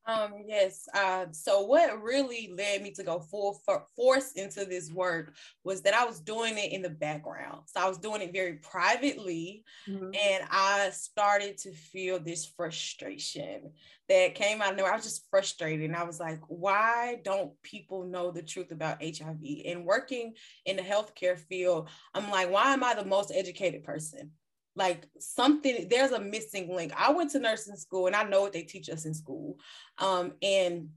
Um, 0.06 0.34
yes. 0.46 0.88
Uh, 0.94 1.26
so 1.32 1.62
what 1.62 2.00
really 2.00 2.52
led 2.56 2.82
me 2.82 2.92
to 2.92 3.02
go 3.02 3.18
full 3.18 3.60
for- 3.64 3.86
force 3.96 4.32
into 4.32 4.64
this 4.64 4.92
work 4.92 5.34
was 5.64 5.82
that 5.82 5.94
I 5.94 6.04
was 6.04 6.20
doing 6.20 6.56
it 6.56 6.72
in 6.72 6.82
the 6.82 6.90
background. 6.90 7.62
So 7.66 7.80
I 7.80 7.88
was 7.88 7.98
doing 7.98 8.22
it 8.22 8.32
very 8.32 8.54
privately, 8.54 9.64
mm-hmm. 9.88 10.04
and 10.04 10.44
I 10.50 10.90
started 10.90 11.58
to 11.58 11.72
feel 11.72 12.20
this 12.20 12.46
frustration 12.46 13.72
that 14.08 14.36
came 14.36 14.62
out 14.62 14.70
of 14.70 14.76
nowhere. 14.76 14.92
I 14.92 14.96
was 14.96 15.04
just 15.04 15.26
frustrated, 15.28 15.86
and 15.86 15.96
I 15.96 16.04
was 16.04 16.20
like, 16.20 16.40
"Why 16.46 17.18
don't 17.24 17.60
people 17.62 18.04
know 18.04 18.30
the 18.30 18.42
truth 18.42 18.70
about 18.70 19.02
HIV?" 19.02 19.40
And 19.66 19.84
working 19.84 20.34
in 20.64 20.76
the 20.76 20.82
healthcare 20.82 21.36
field, 21.36 21.88
I'm 22.14 22.30
like, 22.30 22.50
"Why 22.50 22.72
am 22.72 22.84
I 22.84 22.94
the 22.94 23.04
most 23.04 23.32
educated 23.34 23.82
person?" 23.82 24.30
Like 24.76 25.08
something 25.18 25.88
there's 25.88 26.12
a 26.12 26.20
missing 26.20 26.74
link. 26.74 26.92
I 26.96 27.12
went 27.12 27.30
to 27.30 27.40
nursing 27.40 27.76
school 27.76 28.06
and 28.06 28.14
i 28.14 28.22
know 28.22 28.42
what 28.42 28.52
they 28.52 28.62
teach 28.62 28.88
us 28.88 29.06
in 29.06 29.14
school 29.14 29.56
um, 29.98 30.32
and 30.42 30.90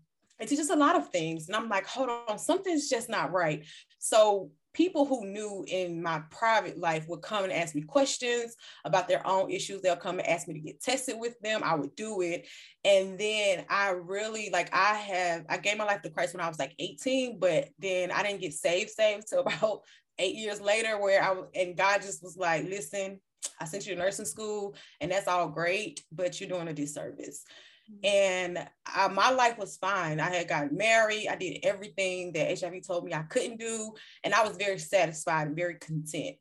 teach 0.46 0.60
us 0.60 0.70
a 0.70 0.76
lot 0.76 0.96
of 0.96 1.10
things. 1.10 1.48
And 1.48 1.56
i'm 1.56 1.70
like 1.70 1.88
hold 1.88 2.10
on 2.28 2.38
something's 2.38 2.90
just 2.90 3.10
not 3.10 3.32
right. 3.32 3.66
So 3.98 4.52
people 4.74 5.06
who 5.06 5.26
knew 5.26 5.66
in 5.68 6.02
my 6.02 6.22
private 6.30 6.78
life 6.78 7.08
would 7.08 7.22
come 7.22 7.44
and 7.44 7.52
ask 7.52 7.74
me 7.74 7.82
questions 7.82 8.56
about 8.86 9.08
their 9.08 9.26
own 9.26 9.50
issues. 9.50 9.82
They'll 9.82 9.96
come 9.96 10.20
and 10.20 10.28
ask 10.28 10.48
me 10.48 10.54
to 10.54 10.60
get 10.60 10.82
tested 10.82 11.16
with 11.18 11.40
them. 11.40 11.62
I 11.64 11.74
would 11.74 11.96
do 11.96 12.22
it. 12.22 12.48
And 12.86 13.18
then 13.18 13.66
i 13.70 13.90
really 13.90 14.50
like 14.52 14.70
i 14.74 14.94
have 14.96 15.46
i 15.50 15.58
gave 15.58 15.78
my 15.78 15.86
life 15.86 16.02
to 16.02 16.10
christ 16.10 16.34
when 16.34 16.44
i 16.44 16.48
was 16.48 16.60
like 16.60 16.74
18 16.80 17.40
but 17.40 17.70
then 17.80 18.12
i 18.12 18.24
didn't 18.24 18.42
get 18.42 18.54
saved 18.54 18.90
saved 18.90 19.28
till 19.28 19.40
about 19.48 19.82
eight 20.18 20.36
years 20.36 20.62
later 20.62 21.00
where 21.00 21.24
i 21.24 21.36
and 21.56 21.78
god 21.78 22.02
just 22.02 22.22
was 22.22 22.38
like 22.38 22.66
listen 22.66 23.20
I 23.60 23.65
sent 23.65 23.86
you 23.86 23.96
to 23.96 24.00
nursing 24.00 24.25
school, 24.25 24.75
and 25.01 25.12
that's 25.12 25.27
all 25.27 25.50
great, 25.50 26.03
but 26.12 26.39
you're 26.39 26.50
doing 26.50 26.67
a 26.67 26.74
disservice. 26.74 27.43
Mm-hmm. 27.91 28.05
And 28.05 28.69
I, 28.86 29.08
my 29.10 29.31
life 29.31 29.58
was 29.58 29.77
fine. 29.77 30.19
I 30.19 30.34
had 30.34 30.48
gotten 30.48 30.77
married. 30.77 31.27
I 31.29 31.36
did 31.36 31.60
everything 31.63 32.34
that 32.34 32.60
HIV 32.60 32.86
told 32.86 33.03
me 33.03 33.13
I 33.13 33.24
couldn't 33.24 33.60
do. 33.60 33.93
And 34.24 34.34
I 34.34 34.48
was 34.48 34.58
very 34.58 34.79
satisfied 34.79 35.48
and 35.48 35.55
very 35.55 35.75
content. 35.75 36.38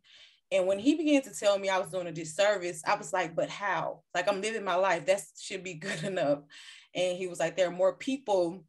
And 0.51 0.67
when 0.67 0.79
he 0.79 0.95
began 0.95 1.23
to 1.23 1.35
tell 1.35 1.59
me 1.59 1.69
I 1.69 1.79
was 1.79 1.91
doing 1.91 2.07
a 2.07 2.13
disservice, 2.13 2.83
I 2.87 2.97
was 2.97 3.13
like, 3.13 3.37
but 3.37 3.51
how? 3.51 4.03
Like, 4.15 4.29
I'm 4.29 4.41
living 4.41 4.65
my 4.65 4.77
life. 4.77 5.07
That 5.07 5.21
should 5.39 5.63
be 5.63 5.75
good 5.75 6.05
enough. 6.05 6.41
And 6.95 7.17
he 7.17 7.27
was 7.27 7.39
like, 7.39 7.57
there 7.57 7.69
are 7.69 7.73
more 7.73 7.95
people 7.95 8.65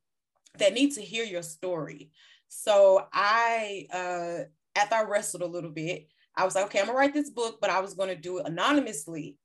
that 0.57 0.74
need 0.74 0.93
to 0.93 1.01
hear 1.01 1.24
your 1.24 1.43
story. 1.43 2.12
So 2.50 3.07
I, 3.13 3.88
uh, 3.93 4.43
after 4.75 4.95
I 4.95 5.03
wrestled 5.03 5.43
a 5.43 5.48
little 5.48 5.69
bit, 5.69 6.07
I 6.39 6.46
was 6.46 6.55
like, 6.55 6.65
okay, 6.65 6.79
I'm 6.79 6.86
gonna 6.86 6.98
write 6.98 7.13
this 7.13 7.29
book, 7.29 7.58
but 7.60 7.69
I 7.69 7.81
was 7.81 7.93
gonna 7.93 8.15
do 8.15 8.38
it 8.38 8.48
anonymously. 8.48 9.38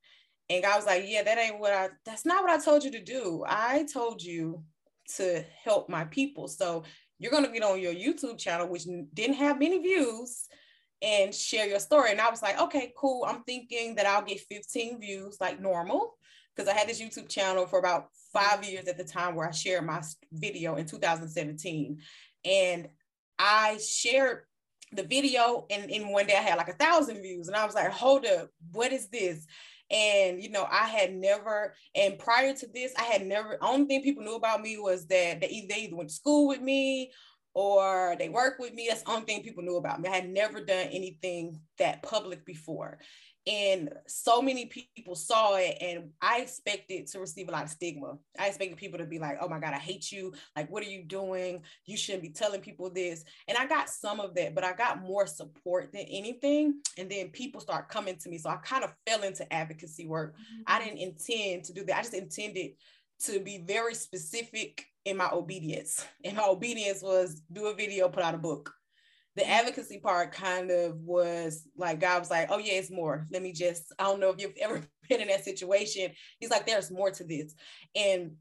And 0.48 0.62
God 0.62 0.76
was 0.76 0.86
like, 0.86 1.04
yeah, 1.06 1.22
that 1.24 1.38
ain't 1.38 1.58
what 1.58 1.72
I, 1.72 1.88
that's 2.04 2.24
not 2.24 2.42
what 2.42 2.52
I 2.52 2.62
told 2.62 2.84
you 2.84 2.92
to 2.92 3.02
do. 3.02 3.44
I 3.46 3.86
told 3.92 4.22
you 4.22 4.62
to 5.16 5.44
help 5.64 5.88
my 5.88 6.04
people. 6.04 6.46
So 6.46 6.84
you're 7.18 7.32
gonna 7.32 7.52
get 7.52 7.64
on 7.64 7.80
your 7.80 7.94
YouTube 7.94 8.38
channel, 8.38 8.68
which 8.68 8.84
didn't 9.12 9.36
have 9.36 9.58
many 9.58 9.78
views, 9.78 10.46
and 11.02 11.34
share 11.34 11.66
your 11.66 11.80
story. 11.80 12.12
And 12.12 12.20
I 12.20 12.30
was 12.30 12.42
like, 12.42 12.60
okay, 12.60 12.92
cool. 12.96 13.24
I'm 13.26 13.42
thinking 13.42 13.96
that 13.96 14.06
I'll 14.06 14.22
get 14.22 14.40
15 14.40 15.00
views 15.00 15.36
like 15.40 15.60
normal 15.60 16.16
because 16.54 16.68
I 16.68 16.76
had 16.76 16.88
this 16.88 17.00
YouTube 17.00 17.28
channel 17.28 17.66
for 17.66 17.80
about 17.80 18.06
five 18.32 18.64
years 18.64 18.86
at 18.86 18.96
the 18.96 19.04
time 19.04 19.34
where 19.34 19.48
I 19.48 19.52
shared 19.52 19.84
my 19.84 20.00
video 20.32 20.76
in 20.76 20.86
2017. 20.86 21.98
And 22.44 22.88
I 23.38 23.78
shared 23.78 24.44
the 24.96 25.02
video 25.02 25.66
and 25.70 25.90
in 25.90 26.10
one 26.10 26.26
day 26.26 26.36
I 26.36 26.42
had 26.42 26.58
like 26.58 26.68
a 26.68 26.74
thousand 26.74 27.22
views 27.22 27.48
and 27.48 27.56
I 27.56 27.64
was 27.64 27.74
like, 27.74 27.90
hold 27.90 28.26
up, 28.26 28.50
what 28.72 28.92
is 28.92 29.08
this? 29.08 29.46
And 29.90 30.42
you 30.42 30.50
know, 30.50 30.66
I 30.70 30.86
had 30.86 31.14
never, 31.14 31.74
and 31.94 32.18
prior 32.18 32.54
to 32.54 32.66
this, 32.74 32.92
I 32.98 33.02
had 33.02 33.26
never, 33.26 33.58
only 33.60 33.86
thing 33.86 34.02
people 34.02 34.24
knew 34.24 34.36
about 34.36 34.62
me 34.62 34.78
was 34.78 35.06
that 35.06 35.40
they 35.40 35.48
either, 35.48 35.66
they 35.68 35.80
either 35.82 35.96
went 35.96 36.08
to 36.08 36.14
school 36.14 36.48
with 36.48 36.60
me 36.60 37.12
or 37.54 38.16
they 38.18 38.28
work 38.28 38.58
with 38.58 38.74
me. 38.74 38.86
That's 38.88 39.02
the 39.02 39.10
only 39.10 39.26
thing 39.26 39.42
people 39.42 39.62
knew 39.62 39.76
about 39.76 40.00
me. 40.00 40.08
I 40.08 40.16
had 40.16 40.28
never 40.28 40.64
done 40.64 40.88
anything 40.90 41.60
that 41.78 42.02
public 42.02 42.44
before 42.44 42.98
and 43.46 43.90
so 44.06 44.40
many 44.40 44.66
people 44.66 45.14
saw 45.14 45.56
it 45.56 45.76
and 45.80 46.10
i 46.22 46.40
expected 46.40 47.06
to 47.06 47.20
receive 47.20 47.48
a 47.48 47.52
lot 47.52 47.64
of 47.64 47.70
stigma. 47.70 48.16
I 48.38 48.48
expected 48.48 48.78
people 48.78 48.98
to 48.98 49.04
be 49.04 49.18
like 49.18 49.38
oh 49.40 49.48
my 49.48 49.58
god 49.58 49.74
i 49.74 49.78
hate 49.78 50.10
you. 50.10 50.32
Like 50.56 50.70
what 50.70 50.82
are 50.82 50.90
you 50.90 51.04
doing? 51.04 51.62
You 51.84 51.96
shouldn't 51.96 52.22
be 52.22 52.30
telling 52.30 52.60
people 52.60 52.90
this. 52.90 53.24
And 53.48 53.58
i 53.58 53.66
got 53.66 53.90
some 53.90 54.20
of 54.20 54.34
that 54.34 54.54
but 54.54 54.64
i 54.64 54.72
got 54.72 55.02
more 55.02 55.26
support 55.26 55.92
than 55.92 56.02
anything. 56.02 56.80
And 56.96 57.10
then 57.10 57.28
people 57.28 57.60
start 57.60 57.88
coming 57.88 58.16
to 58.16 58.28
me. 58.28 58.38
So 58.38 58.50
i 58.50 58.56
kind 58.56 58.84
of 58.84 58.94
fell 59.06 59.22
into 59.22 59.50
advocacy 59.52 60.06
work. 60.06 60.34
Mm-hmm. 60.34 60.62
i 60.66 60.84
didn't 60.84 60.98
intend 60.98 61.64
to 61.64 61.72
do 61.72 61.84
that. 61.84 61.98
I 61.98 62.02
just 62.02 62.14
intended 62.14 62.72
to 63.24 63.40
be 63.40 63.58
very 63.66 63.94
specific 63.94 64.86
in 65.04 65.16
my 65.16 65.28
obedience. 65.30 66.04
And 66.24 66.36
my 66.36 66.46
obedience 66.46 67.02
was 67.02 67.42
do 67.52 67.66
a 67.66 67.74
video 67.74 68.08
put 68.08 68.22
out 68.22 68.34
a 68.34 68.38
book 68.38 68.72
the 69.36 69.48
advocacy 69.48 69.98
part 69.98 70.32
kind 70.32 70.70
of 70.70 70.96
was 71.00 71.66
like 71.76 72.00
God 72.00 72.20
was 72.20 72.30
like, 72.30 72.48
oh 72.50 72.58
yeah, 72.58 72.74
it's 72.74 72.90
more. 72.90 73.26
Let 73.30 73.42
me 73.42 73.52
just, 73.52 73.92
I 73.98 74.04
don't 74.04 74.20
know 74.20 74.30
if 74.30 74.40
you've 74.40 74.56
ever 74.60 74.82
been 75.08 75.20
in 75.20 75.28
that 75.28 75.44
situation. 75.44 76.12
He's 76.38 76.50
like, 76.50 76.66
there's 76.66 76.90
more 76.90 77.10
to 77.10 77.24
this. 77.24 77.54
And 77.96 78.32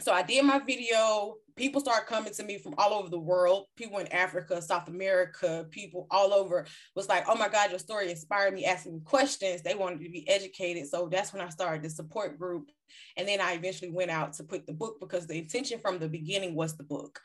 so 0.00 0.12
I 0.12 0.22
did 0.22 0.44
my 0.44 0.60
video. 0.60 1.34
People 1.56 1.80
start 1.80 2.06
coming 2.06 2.32
to 2.32 2.44
me 2.44 2.58
from 2.58 2.74
all 2.78 2.94
over 2.94 3.08
the 3.08 3.18
world. 3.18 3.66
People 3.76 3.98
in 3.98 4.06
Africa, 4.08 4.62
South 4.62 4.86
America, 4.86 5.66
people 5.70 6.06
all 6.10 6.32
over 6.32 6.66
was 6.94 7.08
like, 7.08 7.24
oh 7.26 7.34
my 7.34 7.48
God, 7.48 7.70
your 7.70 7.80
story 7.80 8.08
inspired 8.08 8.54
me, 8.54 8.64
asking 8.64 9.00
questions. 9.00 9.62
They 9.62 9.74
wanted 9.74 10.00
to 10.04 10.08
be 10.08 10.28
educated. 10.28 10.86
So 10.88 11.08
that's 11.10 11.32
when 11.32 11.42
I 11.42 11.48
started 11.48 11.82
the 11.82 11.90
support 11.90 12.38
group. 12.38 12.70
And 13.16 13.26
then 13.26 13.40
I 13.40 13.54
eventually 13.54 13.90
went 13.90 14.12
out 14.12 14.34
to 14.34 14.44
put 14.44 14.66
the 14.66 14.72
book 14.72 14.98
because 15.00 15.26
the 15.26 15.38
intention 15.38 15.80
from 15.80 15.98
the 15.98 16.08
beginning 16.08 16.54
was 16.54 16.76
the 16.76 16.84
book. 16.84 17.20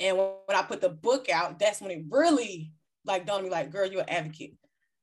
And 0.00 0.16
when 0.16 0.56
I 0.56 0.62
put 0.62 0.80
the 0.80 0.90
book 0.90 1.28
out, 1.28 1.58
that's 1.58 1.80
when 1.80 1.90
it 1.90 2.04
really 2.10 2.72
like 3.04 3.26
dawned 3.26 3.44
me 3.44 3.50
like, 3.50 3.70
girl, 3.70 3.86
you're 3.86 4.02
an 4.02 4.08
advocate. 4.08 4.54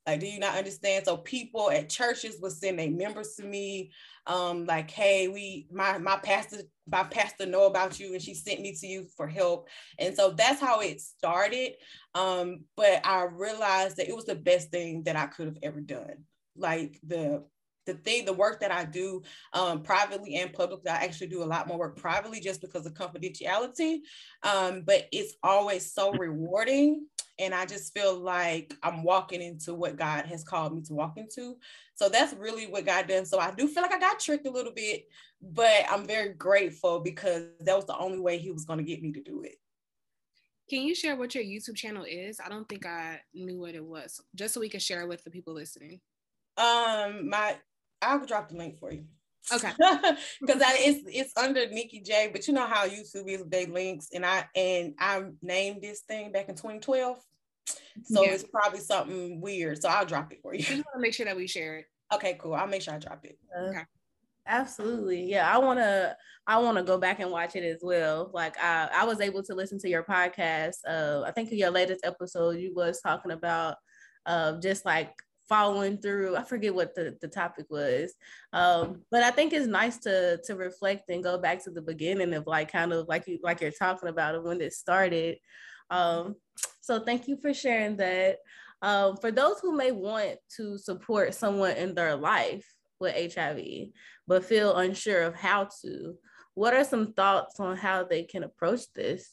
Like, 0.06 0.20
do 0.20 0.28
you 0.28 0.40
not 0.40 0.58
understand? 0.58 1.06
So 1.06 1.18
people 1.18 1.72
at 1.72 1.90
churches 1.90 2.38
would 2.42 2.52
send 2.52 2.78
their 2.78 2.92
members 2.92 3.36
to 3.36 3.46
me, 3.46 3.92
um, 4.28 4.66
like, 4.66 4.92
hey, 4.92 5.30
we 5.30 5.68
my 5.72 5.98
my 5.98 6.18
pastor, 6.18 6.58
my 6.88 7.04
pastor 7.04 7.46
know 7.46 7.68
about 7.68 8.00
you 8.00 8.14
and 8.14 8.22
she 8.22 8.34
sent 8.34 8.60
me 8.60 8.76
to 8.76 8.88
you 8.88 9.08
for 9.16 9.28
help. 9.28 9.70
And 9.98 10.14
so 10.16 10.32
that's 10.32 10.60
how 10.60 10.82
it 10.82 11.00
started. 11.00 11.76
Um, 12.16 12.66
but 12.76 13.06
I 13.06 13.24
realized 13.24 13.98
that 13.98 14.10
it 14.10 14.16
was 14.16 14.26
the 14.26 14.36
best 14.36 14.72
thing 14.72 15.04
that 15.04 15.16
I 15.16 15.28
could 15.28 15.48
have 15.48 15.58
ever 15.64 15.80
done. 15.80 16.26
Like 16.58 17.00
the 17.06 17.46
the 17.86 17.96
thing, 17.96 18.26
the 18.26 18.34
work 18.34 18.60
that 18.62 18.72
I 18.72 18.86
do 18.86 19.22
um, 19.54 19.82
privately 19.82 20.36
and 20.36 20.54
publicly, 20.54 20.92
I 20.92 21.04
actually 21.04 21.28
do 21.28 21.44
a 21.44 21.46
lot 21.46 21.68
more 21.68 21.78
work 21.78 21.98
privately 21.98 22.40
just 22.40 22.62
because 22.62 22.86
of 22.86 22.94
confidentiality. 22.94 24.00
Um, 24.44 24.84
but 24.86 25.08
it's 25.12 25.36
always 25.44 25.94
so 25.94 26.12
rewarding. 26.12 27.08
And 27.40 27.54
I 27.54 27.66
just 27.66 27.94
feel 27.94 28.18
like 28.18 28.76
I'm 28.84 29.04
walking 29.04 29.42
into 29.42 29.74
what 29.74 29.98
God 29.98 30.26
has 30.26 30.44
called 30.44 30.76
me 30.76 30.84
to 30.84 30.94
walk 30.94 31.18
into. 31.18 31.58
So 31.96 32.08
that's 32.08 32.34
really 32.34 32.68
what 32.68 32.86
God 32.86 33.08
done. 33.08 33.26
So 33.26 33.40
I 33.40 33.52
do 33.52 33.68
feel 33.68 33.82
like 33.82 33.94
I 33.94 34.00
got 34.00 34.20
tricked 34.20 34.46
a 34.46 34.52
little 34.52 34.74
bit, 34.74 35.06
but 35.42 35.86
I'm 35.90 36.06
very 36.06 36.34
grateful 36.34 37.00
because 37.00 37.46
that 37.62 37.76
was 37.76 37.86
the 37.86 37.98
only 37.98 38.20
way 38.20 38.38
He 38.38 38.52
was 38.52 38.66
going 38.66 38.78
to 38.80 38.86
get 38.86 39.02
me 39.02 39.12
to 39.14 39.22
do 39.22 39.42
it. 39.42 39.56
Can 40.70 40.84
you 40.84 40.96
share 40.96 41.16
what 41.16 41.36
your 41.36 41.44
YouTube 41.44 41.76
channel 41.76 42.06
is? 42.08 42.40
I 42.40 42.50
don't 42.50 42.68
think 42.70 42.86
I 42.86 43.20
knew 43.34 43.60
what 43.60 43.76
it 43.76 43.84
was, 43.84 44.22
just 44.36 44.54
so 44.54 44.60
we 44.60 44.70
can 44.70 44.80
share 44.80 45.02
it 45.02 45.10
with 45.10 45.24
the 45.24 45.30
people 45.32 45.54
listening. 45.54 46.00
Um, 46.58 47.30
my 47.30 47.58
I'll 48.06 48.26
drop 48.26 48.50
the 48.50 48.58
link 48.58 48.80
for 48.80 48.92
you. 48.92 49.06
Okay. 49.52 49.72
Because 50.42 50.62
it's 50.62 51.04
it's 51.08 51.38
under 51.38 51.68
Nikki 51.70 52.00
J, 52.02 52.30
but 52.32 52.48
you 52.48 52.54
know 52.54 52.66
how 52.66 52.88
YouTube 52.88 53.28
is 53.28 53.44
they 53.48 53.66
links, 53.66 54.10
and 54.14 54.26
I 54.26 54.46
and 54.56 54.94
I 55.00 55.24
named 55.42 55.82
this 55.82 56.02
thing 56.02 56.32
back 56.32 56.50
in 56.50 56.56
2012. 56.56 57.18
So 58.04 58.24
yeah. 58.24 58.32
it's 58.32 58.44
probably 58.44 58.80
something 58.80 59.42
weird. 59.42 59.82
So 59.82 59.90
I'll 59.90 60.06
drop 60.06 60.32
it 60.32 60.40
for 60.42 60.54
you. 60.54 60.62
Just 60.62 60.72
want 60.72 60.96
to 60.96 61.00
make 61.02 61.14
sure 61.14 61.26
that 61.26 61.36
we 61.36 61.48
share 61.48 61.78
it. 61.78 61.86
Okay, 62.14 62.38
cool. 62.40 62.54
I'll 62.54 62.68
make 62.68 62.82
sure 62.82 62.94
I 62.94 63.00
drop 63.00 63.24
it. 63.26 63.38
Uh, 63.56 63.70
okay. 63.70 63.84
Absolutely. 64.46 65.30
Yeah, 65.30 65.54
I 65.54 65.58
want 65.58 65.80
to 65.80 66.16
I 66.46 66.58
want 66.60 66.78
to 66.78 66.84
go 66.84 66.98
back 66.98 67.20
and 67.20 67.32
watch 67.32 67.56
it 67.56 67.64
as 67.64 67.80
well. 67.82 68.30
Like 68.34 68.58
I 68.62 68.90
I 68.94 69.06
was 69.06 69.22
able 69.22 69.44
to 69.44 69.56
listen 69.56 69.80
to 69.80 69.90
your 69.90 70.04
podcast. 70.04 70.78
Uh 70.88 71.22
I 71.26 71.32
think 71.32 71.52
your 71.52 71.72
latest 71.72 72.06
episode 72.06 72.58
you 72.58 72.74
was 72.76 73.00
talking 73.02 73.32
about 73.32 73.78
uh 74.26 74.60
just 74.60 74.86
like 74.86 75.14
following 75.48 75.98
through. 75.98 76.36
I 76.36 76.44
forget 76.44 76.74
what 76.74 76.96
the, 76.96 77.18
the 77.22 77.28
topic 77.28 77.66
was. 77.70 78.14
Um, 78.52 79.02
but 79.12 79.24
I 79.24 79.32
think 79.32 79.54
it's 79.54 79.68
nice 79.68 79.98
to 80.00 80.40
to 80.46 80.56
reflect 80.56 81.10
and 81.10 81.24
go 81.24 81.38
back 81.38 81.64
to 81.64 81.72
the 81.72 81.82
beginning 81.82 82.34
of 82.34 82.48
like 82.48 82.72
kind 82.72 82.94
of 82.94 83.08
like 83.08 83.28
you 83.28 83.40
like 83.44 83.62
you're 83.62 83.72
talking 83.72 84.10
about 84.10 84.36
it 84.36 84.44
when 84.44 84.62
it 84.62 84.74
started. 84.74 85.38
Um, 85.90 86.36
so 86.82 87.00
thank 87.00 87.28
you 87.28 87.38
for 87.38 87.54
sharing 87.54 87.98
that. 87.98 88.38
Um, 88.82 89.16
for 89.18 89.32
those 89.32 89.60
who 89.62 89.76
may 89.76 89.92
want 89.92 90.36
to 90.58 90.78
support 90.78 91.34
someone 91.34 91.78
in 91.78 91.96
their 91.96 92.16
life 92.18 92.66
with 93.00 93.34
HIV, 93.34 93.64
but 94.28 94.44
feel 94.44 94.76
unsure 94.76 95.24
of 95.24 95.36
how 95.36 95.70
to, 95.82 96.16
what 96.54 96.74
are 96.74 96.84
some 96.84 97.14
thoughts 97.14 97.60
on 97.60 97.78
how 97.78 98.04
they 98.04 98.24
can 98.24 98.44
approach 98.44 98.82
this? 98.94 99.30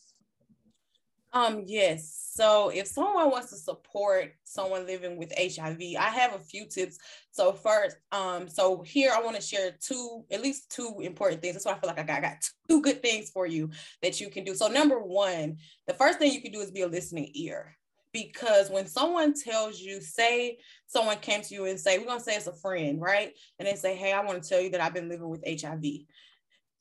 Um, 1.33 1.63
yes. 1.67 2.31
So 2.35 2.71
if 2.71 2.87
someone 2.87 3.31
wants 3.31 3.51
to 3.51 3.57
support 3.57 4.33
someone 4.45 4.87
living 4.87 5.17
with 5.17 5.33
HIV, 5.37 5.81
I 5.99 6.09
have 6.09 6.35
a 6.35 6.39
few 6.39 6.67
tips. 6.67 6.99
So 7.31 7.53
first, 7.53 7.97
um, 8.11 8.49
so 8.49 8.83
here 8.83 9.13
I 9.15 9.21
want 9.23 9.37
to 9.37 9.43
share 9.43 9.73
two, 9.81 10.25
at 10.31 10.43
least 10.43 10.71
two 10.71 10.97
important 11.01 11.41
things. 11.41 11.55
That's 11.55 11.67
why 11.67 11.73
I 11.73 11.79
feel 11.79 11.89
like 11.89 12.01
I 12.01 12.03
got, 12.03 12.19
I 12.19 12.21
got 12.21 12.37
two 12.69 12.83
good 12.83 13.03
things 13.03 13.31
for 13.31 13.47
you 13.47 13.71
that 14.03 14.21
you 14.21 14.29
can 14.29 14.45
do. 14.45 14.55
So 14.55 14.69
number 14.69 14.99
one, 14.99 15.59
the 15.87 15.95
first 15.95 16.19
thing 16.19 16.33
you 16.33 16.43
can 16.43 16.53
do 16.53 16.61
is 16.61 16.71
be 16.71 16.83
a 16.83 16.89
listening 16.89 17.31
ear. 17.35 17.77
Because 18.13 18.71
when 18.71 18.87
someone 18.87 19.35
tells 19.35 19.79
you, 19.79 20.01
say 20.01 20.59
someone 20.89 21.19
came 21.19 21.43
to 21.43 21.55
you 21.55 21.67
and 21.67 21.79
say, 21.79 21.99
we're 21.99 22.07
gonna 22.07 22.19
say 22.19 22.35
it's 22.35 22.49
a 22.49 22.53
friend, 22.53 23.01
right? 23.01 23.33
And 23.61 23.69
they 23.69 23.77
say, 23.77 23.95
Hey, 23.95 24.13
I 24.13 24.25
want 24.25 24.43
to 24.43 24.49
tell 24.49 24.61
you 24.61 24.71
that 24.71 24.81
I've 24.81 24.95
been 24.95 25.09
living 25.09 25.29
with 25.29 25.45
HIV 25.47 25.85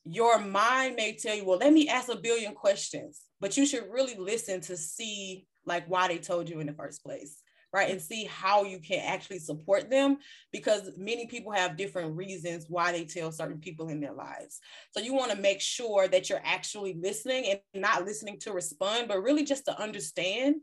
your 0.05 0.39
mind 0.39 0.95
may 0.95 1.15
tell 1.15 1.35
you, 1.35 1.45
well, 1.45 1.59
let 1.59 1.73
me 1.73 1.87
ask 1.87 2.09
a 2.09 2.15
billion 2.15 2.53
questions, 2.53 3.21
but 3.39 3.57
you 3.57 3.65
should 3.65 3.91
really 3.91 4.15
listen 4.15 4.61
to 4.61 4.77
see 4.77 5.47
like 5.65 5.85
why 5.87 6.07
they 6.07 6.17
told 6.17 6.49
you 6.49 6.59
in 6.59 6.67
the 6.67 6.73
first 6.73 7.03
place, 7.03 7.41
right? 7.71 7.89
And 7.89 8.01
see 8.01 8.25
how 8.25 8.63
you 8.63 8.79
can 8.79 8.99
actually 8.99 9.39
support 9.39 9.89
them 9.89 10.17
because 10.51 10.91
many 10.97 11.27
people 11.27 11.51
have 11.51 11.77
different 11.77 12.15
reasons 12.15 12.65
why 12.67 12.91
they 12.91 13.05
tell 13.05 13.31
certain 13.31 13.59
people 13.59 13.89
in 13.89 13.99
their 13.99 14.13
lives. 14.13 14.59
So 14.91 15.01
you 15.01 15.13
want 15.13 15.31
to 15.31 15.37
make 15.37 15.61
sure 15.61 16.07
that 16.07 16.29
you're 16.29 16.41
actually 16.43 16.97
listening 17.01 17.45
and 17.51 17.81
not 17.81 18.05
listening 18.05 18.39
to 18.39 18.53
respond, 18.53 19.07
but 19.07 19.23
really 19.23 19.43
just 19.43 19.65
to 19.65 19.79
understand 19.79 20.55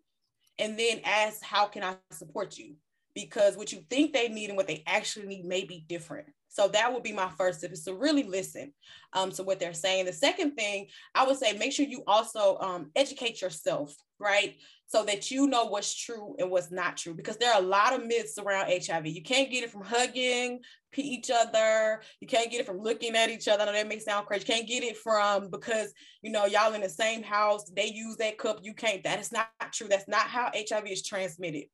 and 0.59 0.79
then 0.79 1.01
ask, 1.05 1.43
how 1.43 1.67
can 1.67 1.85
I 1.85 1.97
support 2.11 2.59
you? 2.59 2.75
Because 3.15 3.57
what 3.57 3.73
you 3.73 3.83
think 3.89 4.13
they 4.13 4.29
need 4.29 4.49
and 4.49 4.57
what 4.57 4.67
they 4.67 4.83
actually 4.87 5.27
need 5.27 5.45
may 5.45 5.65
be 5.65 5.85
different. 5.89 6.27
So 6.57 6.69
that 6.69 6.91
would 6.91 7.03
be 7.03 7.13
my 7.13 7.29
first 7.37 7.61
tip 7.61 7.71
is 7.71 7.85
to 7.85 7.93
really 7.93 8.23
listen 8.23 8.73
um, 9.13 9.31
to 9.33 9.43
what 9.43 9.61
they're 9.61 9.75
saying. 9.75 10.07
The 10.07 10.13
second 10.15 10.53
thing 10.53 10.87
I 11.15 11.27
would 11.27 11.37
say, 11.37 11.53
make 11.53 11.71
sure 11.71 11.85
you 11.85 12.03
also 12.07 12.57
um, 12.61 12.91
educate 12.97 13.43
yourself, 13.43 13.95
right? 14.19 14.57
So 14.87 15.05
that 15.05 15.31
you 15.31 15.49
know 15.49 15.67
what's 15.67 15.95
true 15.95 16.35
and 16.39 16.51
what's 16.51 16.71
not 16.71 16.97
true, 16.97 17.13
because 17.13 17.37
there 17.37 17.53
are 17.53 17.61
a 17.61 17.65
lot 17.65 17.93
of 17.93 18.07
myths 18.07 18.39
around 18.39 18.71
HIV. 18.71 19.07
You 19.07 19.23
can't 19.23 19.51
get 19.51 19.65
it 19.65 19.71
from 19.71 19.83
hugging 19.83 20.61
each 20.97 21.31
other. 21.31 22.01
You 22.21 22.27
can't 22.27 22.51
get 22.51 22.61
it 22.61 22.67
from 22.67 22.81
looking 22.81 23.15
at 23.17 23.29
each 23.29 23.49
other. 23.49 23.65
I 23.65 23.67
know 23.67 23.73
that 23.75 23.87
may 23.87 23.99
sound 23.99 24.27
crazy. 24.27 24.47
You 24.49 24.55
can't 24.55 24.67
get 24.67 24.83
it 24.83 24.97
from 24.97 25.51
because 25.51 25.93
you 26.23 26.31
know 26.31 26.47
y'all 26.47 26.73
in 26.73 26.81
the 26.81 26.89
same 26.89 27.23
house. 27.23 27.71
They 27.71 27.89
use 27.89 28.17
that 28.17 28.39
cup. 28.39 28.61
You 28.63 28.73
can't. 28.73 29.05
That 29.05 29.21
is 29.21 29.31
not 29.31 29.51
true. 29.73 29.89
That's 29.89 30.09
not 30.09 30.23
how 30.23 30.51
HIV 30.55 30.87
is 30.87 31.03
transmitted. 31.03 31.65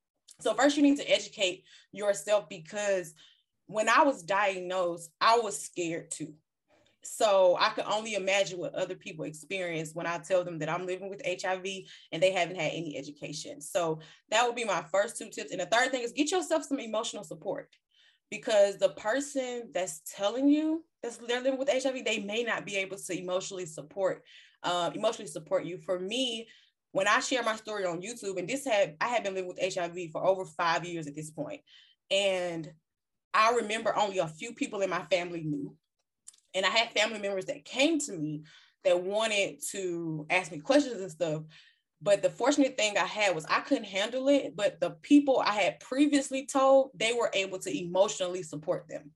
So 0.40 0.54
first, 0.54 0.76
you 0.76 0.82
need 0.82 0.96
to 0.96 1.08
educate 1.08 1.62
yourself 1.92 2.48
because 2.48 3.14
when 3.72 3.88
I 3.88 4.02
was 4.02 4.22
diagnosed, 4.22 5.10
I 5.20 5.38
was 5.38 5.58
scared 5.58 6.10
too. 6.10 6.34
So 7.04 7.56
I 7.58 7.70
can 7.70 7.84
only 7.90 8.14
imagine 8.14 8.58
what 8.58 8.74
other 8.74 8.94
people 8.94 9.24
experience 9.24 9.92
when 9.92 10.06
I 10.06 10.18
tell 10.18 10.44
them 10.44 10.58
that 10.60 10.68
I'm 10.68 10.86
living 10.86 11.10
with 11.10 11.22
HIV 11.26 11.66
and 12.12 12.22
they 12.22 12.30
haven't 12.30 12.60
had 12.60 12.70
any 12.72 12.96
education. 12.96 13.60
So 13.60 13.98
that 14.30 14.46
would 14.46 14.54
be 14.54 14.64
my 14.64 14.84
first 14.92 15.18
two 15.18 15.28
tips. 15.28 15.50
And 15.50 15.60
the 15.60 15.66
third 15.66 15.90
thing 15.90 16.02
is 16.02 16.12
get 16.12 16.30
yourself 16.30 16.64
some 16.64 16.78
emotional 16.78 17.24
support 17.24 17.68
because 18.30 18.78
the 18.78 18.90
person 18.90 19.70
that's 19.74 20.00
telling 20.14 20.48
you 20.48 20.84
that 21.02 21.18
they're 21.26 21.42
living 21.42 21.58
with 21.58 21.68
HIV, 21.68 22.04
they 22.04 22.20
may 22.20 22.44
not 22.44 22.64
be 22.64 22.76
able 22.76 22.96
to 22.96 23.18
emotionally 23.18 23.66
support, 23.66 24.22
uh, 24.62 24.90
emotionally 24.94 25.30
support 25.30 25.64
you. 25.64 25.78
For 25.78 25.98
me, 25.98 26.46
when 26.92 27.08
I 27.08 27.20
share 27.20 27.42
my 27.42 27.56
story 27.56 27.84
on 27.84 28.00
YouTube, 28.00 28.38
and 28.38 28.48
this 28.48 28.64
had 28.64 28.96
I 29.00 29.08
had 29.08 29.24
been 29.24 29.34
living 29.34 29.48
with 29.48 29.74
HIV 29.74 30.12
for 30.12 30.24
over 30.24 30.44
five 30.44 30.84
years 30.84 31.06
at 31.06 31.16
this 31.16 31.30
point, 31.30 31.62
and 32.10 32.70
I 33.34 33.54
remember 33.54 33.96
only 33.96 34.18
a 34.18 34.28
few 34.28 34.52
people 34.52 34.80
in 34.80 34.90
my 34.90 35.02
family 35.10 35.42
knew. 35.42 35.74
And 36.54 36.66
I 36.66 36.68
had 36.68 36.90
family 36.90 37.18
members 37.18 37.46
that 37.46 37.64
came 37.64 37.98
to 38.00 38.12
me 38.12 38.42
that 38.84 39.02
wanted 39.02 39.62
to 39.70 40.26
ask 40.28 40.52
me 40.52 40.58
questions 40.58 41.00
and 41.00 41.10
stuff. 41.10 41.42
But 42.02 42.20
the 42.20 42.30
fortunate 42.30 42.76
thing 42.76 42.98
I 42.98 43.06
had 43.06 43.34
was 43.34 43.46
I 43.46 43.60
couldn't 43.60 43.84
handle 43.84 44.28
it. 44.28 44.54
But 44.56 44.80
the 44.80 44.90
people 45.02 45.42
I 45.44 45.52
had 45.52 45.80
previously 45.80 46.46
told, 46.46 46.90
they 46.94 47.12
were 47.12 47.30
able 47.32 47.58
to 47.60 47.78
emotionally 47.78 48.42
support 48.42 48.88
them 48.88 49.12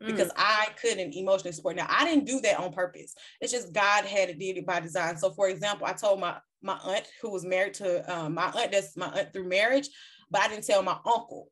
because 0.00 0.28
mm. 0.28 0.34
I 0.36 0.68
couldn't 0.80 1.14
emotionally 1.14 1.52
support. 1.52 1.76
Now 1.76 1.86
I 1.88 2.04
didn't 2.04 2.26
do 2.26 2.40
that 2.42 2.58
on 2.58 2.72
purpose. 2.72 3.14
It's 3.40 3.52
just 3.52 3.72
God 3.72 4.04
had 4.04 4.28
it 4.28 4.38
did 4.38 4.58
it 4.58 4.66
by 4.66 4.80
design. 4.80 5.16
So 5.16 5.30
for 5.30 5.48
example, 5.48 5.86
I 5.86 5.92
told 5.94 6.20
my 6.20 6.36
my 6.62 6.78
aunt 6.84 7.06
who 7.22 7.30
was 7.30 7.44
married 7.44 7.74
to 7.74 8.14
um, 8.14 8.34
my 8.34 8.50
aunt 8.50 8.72
that's 8.72 8.96
my 8.96 9.06
aunt 9.06 9.32
through 9.32 9.48
marriage, 9.48 9.88
but 10.30 10.42
I 10.42 10.48
didn't 10.48 10.66
tell 10.66 10.82
my 10.82 10.98
uncle 11.06 11.48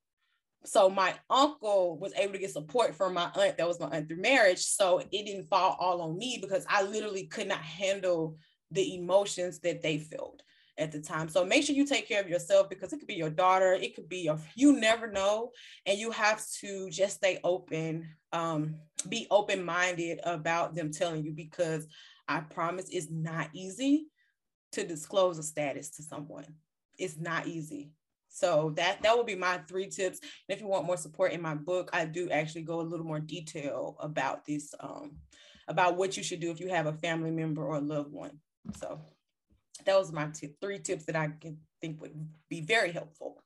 so 0.67 0.89
my 0.89 1.15
uncle 1.29 1.99
was 1.99 2.13
able 2.15 2.33
to 2.33 2.39
get 2.39 2.51
support 2.51 2.95
from 2.95 3.15
my 3.15 3.31
aunt 3.35 3.59
that 3.59 3.69
was 3.69 3.79
my 3.79 3.89
aunt 3.89 4.09
through 4.09 4.21
marriage. 4.21 4.61
So 4.61 4.99
it 4.99 5.11
didn't 5.11 5.45
fall 5.45 5.77
all 5.79 6.01
on 6.03 6.17
me 6.17 6.39
because 6.41 6.65
i 6.69 6.83
literally 6.83 7.27
could 7.27 7.49
not 7.49 7.59
handle 7.59 8.39
the 8.71 8.95
emotions 8.95 9.61
that 9.61 9.83
they 9.83 9.99
felt 9.99 10.43
at 10.77 10.91
the 10.91 11.01
time. 11.01 11.29
So 11.29 11.45
make 11.45 11.65
sure 11.65 11.77
you 11.77 11.87
take 11.87 12.09
care 12.09 12.21
of 12.21 12.29
yourself 12.29 12.69
because 12.69 12.93
it 12.93 12.99
could 12.99 13.07
be 13.07 13.15
your 13.15 13.31
daughter 13.31 13.73
it 13.73 13.95
could 13.95 14.09
be 14.09 14.19
your 14.19 14.39
you 14.57 14.73
never 14.73 15.11
know. 15.11 15.51
And 15.87 15.99
you 15.99 16.11
have 16.11 16.45
to 16.61 16.91
just 16.91 17.17
stay 17.17 17.39
open 17.45 18.09
um, 18.33 18.77
be 19.09 19.27
open-minded 19.31 20.21
about 20.25 20.75
them 20.75 20.91
telling 20.91 21.25
you 21.25 21.33
because 21.33 21.87
i 22.27 22.41
promise 22.41 22.87
it's 22.91 23.11
not 23.11 23.49
easy 23.53 24.07
to 24.73 24.85
disclose 24.85 25.39
a 25.39 25.43
status 25.43 25.91
to 25.91 26.03
someone. 26.03 26.47
It's 26.99 27.17
not 27.17 27.47
easy 27.47 27.93
so 28.35 28.73
that 28.75 29.01
that 29.03 29.17
would 29.17 29.27
be 29.27 29.37
my 29.37 29.59
three 29.69 29.87
tips. 29.87 30.19
And 30.19 30.57
if 30.57 30.61
you 30.61 30.67
want 30.67 30.87
more 30.87 30.97
support 30.97 31.31
in 31.31 31.41
my 31.41 31.55
book, 31.55 31.89
I 31.93 32.05
do 32.05 32.29
actually 32.31 32.63
go 32.63 32.81
a 32.81 32.83
little 32.83 33.07
more 33.07 33.21
detail 33.21 33.97
about 34.01 34.45
this, 34.45 34.75
um, 34.81 35.13
about 35.69 35.97
what 35.97 36.17
you 36.17 36.25
should 36.25 36.41
do 36.41 36.51
if 36.51 36.59
you 36.59 36.69
have 36.69 36.87
a 36.87 36.95
family 36.95 37.31
member 37.31 37.65
or 37.65 37.77
a 37.77 37.81
loved 37.81 38.13
one. 38.13 38.41
So 38.77 39.01
that 39.87 39.97
was 39.97 40.11
my 40.11 40.31
three 40.61 40.81
tips 40.81 41.05
that 41.05 41.15
I 41.15 41.29
can 41.41 41.59
think 41.81 42.03
would 42.03 42.29
be 42.49 42.61
very 42.61 42.91
helpful. 42.91 43.41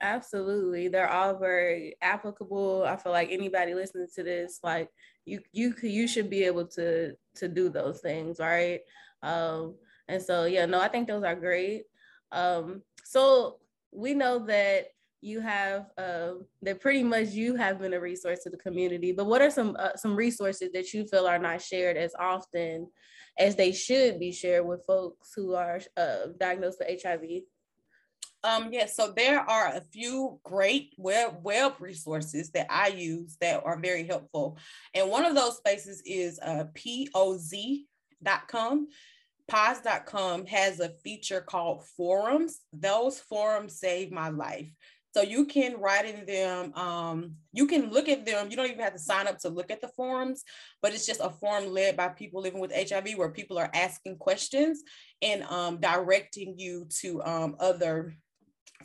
Absolutely. 0.00 0.88
They're 0.88 1.10
all 1.10 1.38
very 1.38 1.96
applicable. 2.00 2.84
I 2.84 2.96
feel 2.96 3.12
like 3.12 3.30
anybody 3.30 3.74
listening 3.74 4.08
to 4.14 4.22
this, 4.22 4.60
like 4.62 4.88
you 5.26 5.40
you 5.52 5.74
you 5.82 6.08
should 6.08 6.30
be 6.30 6.44
able 6.44 6.66
to 6.68 7.12
to 7.34 7.48
do 7.48 7.68
those 7.68 8.00
things, 8.00 8.38
right? 8.38 8.80
Um, 9.22 9.74
and 10.08 10.22
so 10.22 10.46
yeah, 10.46 10.64
no, 10.64 10.80
I 10.80 10.88
think 10.88 11.06
those 11.06 11.22
are 11.22 11.36
great. 11.36 11.82
Um, 12.32 12.80
so 13.04 13.59
we 13.92 14.14
know 14.14 14.38
that 14.46 14.88
you 15.22 15.40
have 15.40 15.86
uh, 15.98 16.32
that 16.62 16.80
pretty 16.80 17.02
much 17.02 17.28
you 17.28 17.54
have 17.56 17.78
been 17.78 17.92
a 17.92 18.00
resource 18.00 18.42
to 18.42 18.50
the 18.50 18.56
community 18.56 19.12
but 19.12 19.26
what 19.26 19.42
are 19.42 19.50
some 19.50 19.76
uh, 19.78 19.94
some 19.96 20.16
resources 20.16 20.70
that 20.72 20.92
you 20.94 21.06
feel 21.06 21.26
are 21.26 21.38
not 21.38 21.60
shared 21.60 21.96
as 21.96 22.14
often 22.18 22.88
as 23.38 23.54
they 23.56 23.72
should 23.72 24.18
be 24.18 24.32
shared 24.32 24.66
with 24.66 24.84
folks 24.86 25.32
who 25.34 25.54
are 25.54 25.80
uh, 25.96 26.26
diagnosed 26.38 26.78
with 26.80 27.02
hiv 27.02 27.22
um, 28.42 28.70
yes, 28.72 28.94
yeah, 28.98 29.04
so 29.04 29.12
there 29.14 29.40
are 29.40 29.66
a 29.66 29.82
few 29.92 30.40
great 30.44 30.94
web 30.96 31.40
web 31.42 31.74
resources 31.78 32.50
that 32.52 32.66
I 32.70 32.88
use 32.88 33.36
that 33.40 33.62
are 33.64 33.78
very 33.78 34.06
helpful. 34.06 34.56
And 34.94 35.10
one 35.10 35.26
of 35.26 35.34
those 35.34 35.58
spaces 35.58 36.02
is 36.06 36.38
uh, 36.40 36.64
poz.com. 36.74 37.84
Poz.com 39.50 40.46
has 40.46 40.78
a 40.78 40.90
feature 41.02 41.40
called 41.40 41.84
forums. 41.96 42.60
Those 42.72 43.18
forums 43.18 43.80
save 43.80 44.12
my 44.12 44.28
life. 44.28 44.70
So 45.12 45.22
you 45.22 45.46
can 45.46 45.80
write 45.80 46.06
in 46.06 46.24
them, 46.24 46.72
um, 46.74 47.34
you 47.52 47.66
can 47.66 47.90
look 47.90 48.08
at 48.08 48.24
them. 48.24 48.48
You 48.48 48.56
don't 48.56 48.68
even 48.68 48.78
have 48.78 48.92
to 48.92 48.98
sign 49.00 49.26
up 49.26 49.38
to 49.40 49.48
look 49.48 49.72
at 49.72 49.80
the 49.80 49.88
forums, 49.88 50.44
but 50.80 50.94
it's 50.94 51.04
just 51.04 51.20
a 51.20 51.30
forum 51.30 51.66
led 51.66 51.96
by 51.96 52.08
people 52.10 52.40
living 52.40 52.60
with 52.60 52.72
HIV 52.72 53.14
where 53.16 53.32
people 53.32 53.58
are 53.58 53.70
asking 53.74 54.18
questions 54.18 54.84
and 55.20 55.42
um, 55.44 55.78
directing 55.80 56.54
you 56.56 56.86
to 57.00 57.20
um, 57.24 57.56
other 57.58 58.14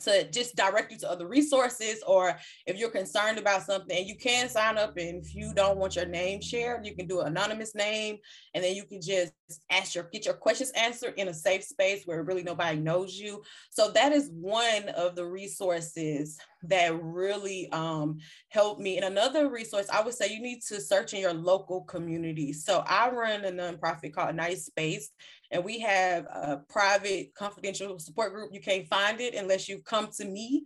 to 0.00 0.30
just 0.30 0.56
direct 0.56 0.92
you 0.92 0.98
to 0.98 1.10
other 1.10 1.26
resources 1.26 2.02
or 2.06 2.36
if 2.66 2.78
you're 2.78 2.90
concerned 2.90 3.38
about 3.38 3.62
something 3.62 4.06
you 4.06 4.16
can 4.16 4.48
sign 4.48 4.78
up 4.78 4.96
and 4.96 5.24
if 5.24 5.34
you 5.34 5.52
don't 5.54 5.78
want 5.78 5.96
your 5.96 6.06
name 6.06 6.40
shared 6.40 6.84
you 6.84 6.94
can 6.94 7.06
do 7.06 7.20
an 7.20 7.28
anonymous 7.28 7.74
name 7.74 8.18
and 8.54 8.64
then 8.64 8.74
you 8.74 8.84
can 8.84 9.00
just 9.00 9.32
ask 9.70 9.94
your 9.94 10.08
get 10.12 10.24
your 10.24 10.34
questions 10.34 10.72
answered 10.76 11.14
in 11.16 11.28
a 11.28 11.34
safe 11.34 11.62
space 11.62 12.02
where 12.04 12.22
really 12.22 12.42
nobody 12.42 12.78
knows 12.78 13.16
you. 13.16 13.42
So 13.70 13.90
that 13.92 14.12
is 14.12 14.30
one 14.32 14.88
of 14.90 15.14
the 15.14 15.24
resources 15.24 16.38
that 16.64 17.00
really 17.00 17.70
um, 17.70 18.18
helped 18.48 18.80
me. 18.80 18.96
And 18.96 19.04
another 19.04 19.50
resource 19.50 19.86
i 19.92 20.02
would 20.02 20.14
say 20.14 20.32
you 20.32 20.40
need 20.40 20.62
to 20.68 20.80
search 20.80 21.14
in 21.14 21.20
your 21.20 21.34
local 21.34 21.82
community. 21.82 22.52
So 22.52 22.82
i 22.86 23.10
run 23.10 23.44
a 23.44 23.52
nonprofit 23.52 24.12
called 24.12 24.34
nice 24.34 24.66
space 24.66 25.10
and 25.50 25.64
we 25.64 25.80
have 25.80 26.24
a 26.24 26.62
private 26.68 27.34
confidential 27.34 27.98
support 27.98 28.32
group. 28.32 28.50
You 28.52 28.60
can't 28.60 28.88
find 28.88 29.20
it 29.20 29.34
unless 29.34 29.68
you 29.68 29.78
come 29.78 30.08
to 30.16 30.24
me 30.24 30.64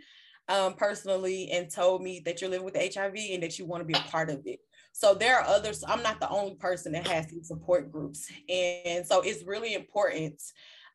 um, 0.49 0.75
personally 0.75 1.51
and 1.51 1.71
told 1.71 2.03
me 2.03 2.21
that 2.25 2.40
you're 2.40 2.51
living 2.51 2.64
with 2.64 2.77
HIV 2.77 3.14
and 3.31 3.43
that 3.43 3.59
you 3.59 3.66
want 3.66 3.83
to 3.83 3.87
be 3.87 3.99
a 3.99 4.11
part 4.11 4.31
of 4.31 4.43
it. 4.47 4.61
So 4.93 5.14
there 5.14 5.38
are 5.38 5.47
others. 5.47 5.85
I'm 5.87 6.03
not 6.03 6.21
the 6.21 6.29
only 6.29 6.57
person 6.57 6.93
that 6.93 7.07
has 7.07 7.29
these 7.29 7.49
support 7.49 7.93
groups. 7.93 8.31
And 8.49 9.07
so 9.07 9.21
it's 9.21 9.45
really 9.45 9.75
important 9.75 10.43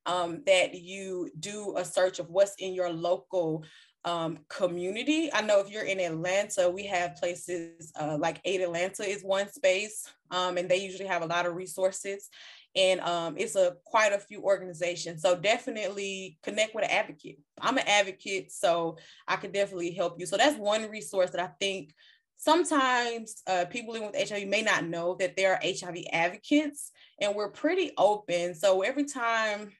um, 0.06 0.44
that 0.46 0.76
you 0.76 1.30
do 1.40 1.76
a 1.78 1.86
search 1.86 2.20
of 2.20 2.30
what's 2.30 2.56
in 2.60 2.74
your 2.74 2.92
local 2.92 3.64
um, 4.04 4.40
community. 4.50 5.32
I 5.34 5.42
know 5.42 5.60
if 5.62 5.72
you're 5.72 5.84
in 5.86 6.00
Atlanta, 6.00 6.70
we 6.70 6.86
have 6.86 7.16
places 7.16 7.92
uh, 8.00 8.18
like 8.20 8.40
Aid 8.46 8.62
Atlanta 8.62 9.04
is 9.04 9.24
one 9.24 9.52
space, 9.52 10.08
um, 10.30 10.58
and 10.58 10.70
they 10.70 10.78
usually 10.78 11.08
have 11.08 11.24
a 11.24 11.28
lot 11.28 11.48
of 11.48 11.56
resources 11.56 12.30
and 12.76 13.00
um, 13.02 13.36
it's 13.38 13.56
a 13.56 13.78
quite 13.86 14.12
a 14.12 14.20
few 14.20 14.42
organizations. 14.44 15.22
So 15.22 15.36
definitely 15.36 16.38
connect 16.44 16.76
with 16.76 16.84
an 16.84 16.92
advocate. 16.92 17.38
I'm 17.62 17.78
an 17.78 17.88
advocate, 17.88 18.52
so 18.52 18.98
I 19.28 19.38
could 19.38 19.54
definitely 19.54 19.92
help 19.92 20.20
you. 20.20 20.26
So 20.26 20.38
that's 20.38 20.58
one 20.58 20.90
resource 20.90 21.32
that 21.32 21.42
I 21.42 21.52
think 21.60 21.94
sometimes 22.38 23.42
uh, 23.48 23.66
people 23.66 23.94
living 23.94 24.12
with 24.12 24.30
HIV 24.30 24.48
may 24.48 24.62
not 24.62 24.86
know 24.86 25.16
that 25.20 25.38
there 25.38 25.54
are 25.54 25.60
HIV 25.64 26.06
advocates, 26.12 26.92
and 27.22 27.36
we're 27.36 27.52
pretty 27.52 27.92
open. 27.98 28.56
So 28.56 28.82
every 28.82 29.06
time 29.06 29.72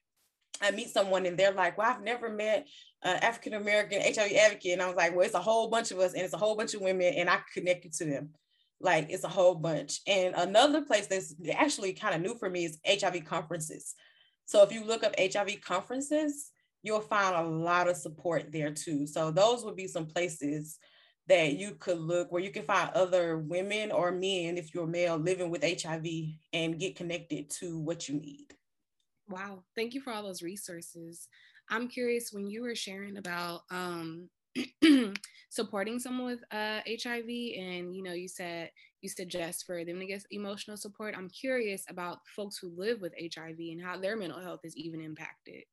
I 0.62 0.72
meet 0.72 0.90
someone 0.90 1.26
and 1.26 1.38
they're 1.38 1.52
like, 1.52 1.78
"Well, 1.78 1.92
I've 1.92 2.02
never 2.02 2.30
met 2.30 2.66
an 3.04 3.18
African 3.18 3.56
American 3.56 4.02
HIV 4.02 4.32
advocate," 4.34 4.74
and 4.74 4.82
I 4.82 4.88
was 4.88 4.96
like, 4.96 5.14
"Well, 5.14 5.26
it's 5.26 5.36
a 5.36 5.42
whole 5.42 5.70
bunch 5.70 5.92
of 5.92 6.00
us, 6.00 6.14
and 6.14 6.22
it's 6.22 6.34
a 6.34 6.38
whole 6.38 6.56
bunch 6.56 6.74
of 6.74 6.82
women, 6.82 7.14
and 7.14 7.30
I 7.30 7.40
connect 7.54 7.84
you 7.84 7.92
to 7.92 8.06
them." 8.06 8.30
Like 8.86 9.08
it's 9.10 9.24
a 9.24 9.30
whole 9.30 9.56
bunch. 9.56 10.02
And 10.06 10.36
another 10.36 10.84
place 10.84 11.08
that's 11.08 11.34
actually 11.56 11.94
kind 11.94 12.14
of 12.14 12.22
new 12.22 12.38
for 12.38 12.52
me 12.52 12.66
is 12.66 12.80
HIV 12.88 13.26
conferences. 13.26 13.96
So 14.46 14.62
if 14.62 14.72
you 14.72 14.86
look 14.86 15.04
up 15.04 15.16
HIV 15.20 15.62
conferences, 15.62 16.52
you'll 16.84 17.02
find 17.02 17.36
a 17.36 17.50
lot 17.50 17.90
of 17.90 17.98
support 17.98 18.52
there 18.52 18.72
too. 18.72 19.08
So 19.08 19.32
those 19.32 19.66
would 19.66 19.76
be 19.76 19.88
some 19.88 20.06
places 20.06 20.78
that 21.28 21.54
you 21.54 21.72
could 21.80 21.98
look 21.98 22.32
where 22.32 22.44
you 22.44 22.52
can 22.52 22.62
find 22.62 22.92
other 22.92 23.40
women 23.40 23.92
or 23.92 24.12
men, 24.12 24.56
if 24.56 24.76
you're 24.76 24.86
male, 24.86 25.18
living 25.18 25.50
with 25.50 25.64
HIV 25.64 26.06
and 26.54 26.80
get 26.80 26.96
connected 26.96 27.50
to 27.62 27.80
what 27.80 28.08
you 28.08 28.20
need. 28.20 28.54
Wow. 29.28 29.64
Thank 29.76 29.96
you 29.96 30.02
for 30.02 30.14
all 30.14 30.22
those 30.22 30.44
resources. 30.44 31.28
I'm 31.72 31.88
curious 31.88 32.30
when 32.32 32.46
you 32.46 32.62
were 32.62 32.76
sharing 32.76 33.18
about 33.18 33.62
um, 33.72 34.30
supporting 35.50 36.00
someone 36.00 36.28
with 36.28 36.44
uh, 36.52 36.82
HIV, 36.88 37.28
and 37.58 37.96
you 37.96 38.04
know, 38.04 38.14
you 38.14 38.28
said 38.28 38.72
you 39.02 39.10
suggest 39.10 39.66
for 39.66 39.86
them 39.86 40.00
to 40.00 40.06
get 40.06 40.24
emotional 40.32 40.78
support. 40.78 41.16
I'm 41.18 41.30
curious 41.30 41.84
about 41.90 42.20
folks 42.36 42.58
who 42.58 42.74
live 42.76 43.02
with 43.02 43.14
HIV 43.20 43.58
and 43.60 43.82
how 43.82 43.98
their 43.98 44.18
mental 44.18 44.42
health 44.42 44.62
is 44.64 44.76
even 44.76 45.02
impacted. 45.02 45.64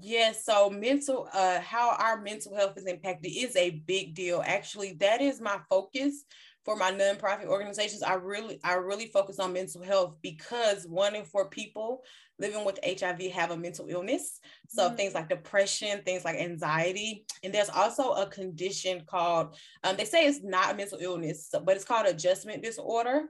Yes, 0.00 0.44
so 0.44 0.68
mental, 0.68 1.28
uh, 1.32 1.60
how 1.60 1.96
our 1.98 2.20
mental 2.20 2.54
health 2.54 2.76
is 2.76 2.86
impacted 2.86 3.32
is 3.34 3.56
a 3.56 3.82
big 3.86 4.14
deal. 4.14 4.42
Actually, 4.44 4.94
that 5.00 5.20
is 5.20 5.40
my 5.40 5.58
focus 5.70 6.24
for 6.66 6.74
my 6.74 6.90
nonprofit 6.90 7.46
organizations. 7.46 8.02
I 8.02 8.14
really, 8.14 8.58
I 8.64 8.74
really 8.74 9.06
focus 9.06 9.38
on 9.38 9.52
mental 9.52 9.84
health 9.84 10.16
because 10.20 10.84
one 10.84 11.14
in 11.14 11.24
four 11.24 11.48
people 11.48 12.02
living 12.40 12.64
with 12.64 12.80
HIV 12.84 13.30
have 13.32 13.52
a 13.52 13.56
mental 13.56 13.86
illness. 13.88 14.40
So 14.68 14.88
mm-hmm. 14.88 14.96
things 14.96 15.14
like 15.14 15.28
depression, 15.28 16.02
things 16.04 16.24
like 16.24 16.36
anxiety, 16.36 17.24
and 17.44 17.54
there's 17.54 17.70
also 17.70 18.12
a 18.14 18.26
condition 18.26 19.04
called, 19.06 19.56
um, 19.84 19.96
they 19.96 20.04
say 20.04 20.26
it's 20.26 20.42
not 20.42 20.74
a 20.74 20.76
mental 20.76 20.98
illness, 21.00 21.48
but 21.64 21.76
it's 21.76 21.84
called 21.84 22.06
adjustment 22.06 22.64
disorder. 22.64 23.22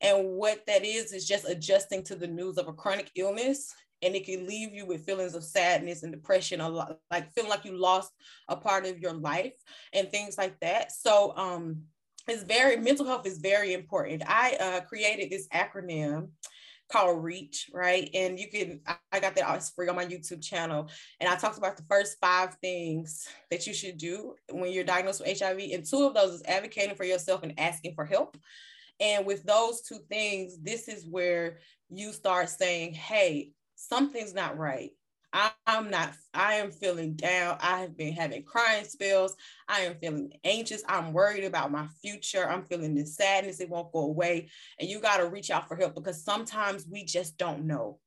And 0.00 0.30
what 0.30 0.66
that 0.66 0.84
is 0.84 1.12
is 1.12 1.28
just 1.28 1.48
adjusting 1.48 2.02
to 2.04 2.16
the 2.16 2.26
news 2.26 2.58
of 2.58 2.66
a 2.66 2.72
chronic 2.72 3.12
illness 3.14 3.72
and 4.02 4.14
it 4.14 4.24
can 4.24 4.46
leave 4.46 4.72
you 4.72 4.86
with 4.86 5.04
feelings 5.04 5.34
of 5.34 5.44
sadness 5.44 6.02
and 6.02 6.12
depression 6.12 6.62
a 6.62 6.68
lot 6.68 6.98
like 7.10 7.30
feeling 7.34 7.50
like 7.50 7.66
you 7.66 7.76
lost 7.76 8.10
a 8.48 8.56
part 8.56 8.86
of 8.86 8.98
your 8.98 9.12
life 9.12 9.52
and 9.92 10.10
things 10.10 10.38
like 10.38 10.58
that 10.60 10.90
so 10.90 11.36
um 11.36 11.82
it's 12.28 12.42
very 12.42 12.76
mental 12.76 13.06
health 13.06 13.26
is 13.26 13.38
very 13.38 13.72
important. 13.72 14.22
I 14.26 14.56
uh, 14.60 14.80
created 14.82 15.30
this 15.30 15.48
acronym 15.48 16.28
called 16.90 17.22
reach 17.22 17.70
right? 17.72 18.10
And 18.14 18.38
you 18.38 18.48
can 18.48 18.80
i 19.12 19.20
got 19.20 19.34
that 19.36 19.46
always 19.46 19.70
free 19.70 19.88
on 19.88 19.96
my 19.96 20.04
youtube 20.04 20.42
channel. 20.42 20.88
And 21.20 21.28
i 21.28 21.36
talked 21.36 21.58
about 21.58 21.76
the 21.76 21.84
first 21.88 22.18
five 22.20 22.54
things 22.60 23.28
that 23.50 23.66
you 23.66 23.72
should 23.74 23.96
do 23.96 24.34
when 24.50 24.72
you're 24.72 24.84
diagnosed 24.84 25.20
with 25.20 25.38
hiv 25.38 25.58
and 25.58 25.84
two 25.84 26.04
of 26.04 26.14
those 26.14 26.34
is 26.34 26.42
advocating 26.46 26.96
for 26.96 27.04
yourself 27.04 27.42
and 27.42 27.58
asking 27.58 27.94
for 27.94 28.04
help. 28.04 28.36
And 28.98 29.24
with 29.24 29.44
those 29.44 29.82
two 29.82 30.00
things 30.08 30.58
this 30.60 30.88
is 30.88 31.06
where 31.06 31.58
you 31.88 32.12
start 32.12 32.48
saying 32.50 32.94
hey 32.94 33.52
something's 33.76 34.34
not 34.34 34.58
right. 34.58 34.90
I, 35.32 35.52
am 35.66 35.90
not, 35.90 36.12
I 36.34 36.54
am 36.54 36.70
feeling 36.70 37.14
down. 37.14 37.58
I 37.60 37.80
have 37.80 37.96
been 37.96 38.12
having 38.12 38.42
crying 38.42 38.84
spells. 38.84 39.36
I 39.68 39.80
am 39.82 39.94
feeling 39.96 40.32
anxious. 40.44 40.82
I'm 40.88 41.12
worried 41.12 41.44
about 41.44 41.70
my 41.70 41.86
future. 42.02 42.48
I'm 42.48 42.64
feeling 42.64 42.94
this 42.94 43.16
sadness. 43.16 43.60
It 43.60 43.70
won't 43.70 43.92
go 43.92 44.00
away. 44.00 44.48
And 44.78 44.88
you 44.88 45.00
got 45.00 45.18
to 45.18 45.28
reach 45.28 45.50
out 45.50 45.68
for 45.68 45.76
help 45.76 45.94
because 45.94 46.24
sometimes 46.24 46.86
we 46.90 47.04
just 47.04 47.36
don't 47.38 47.64
know 47.66 47.98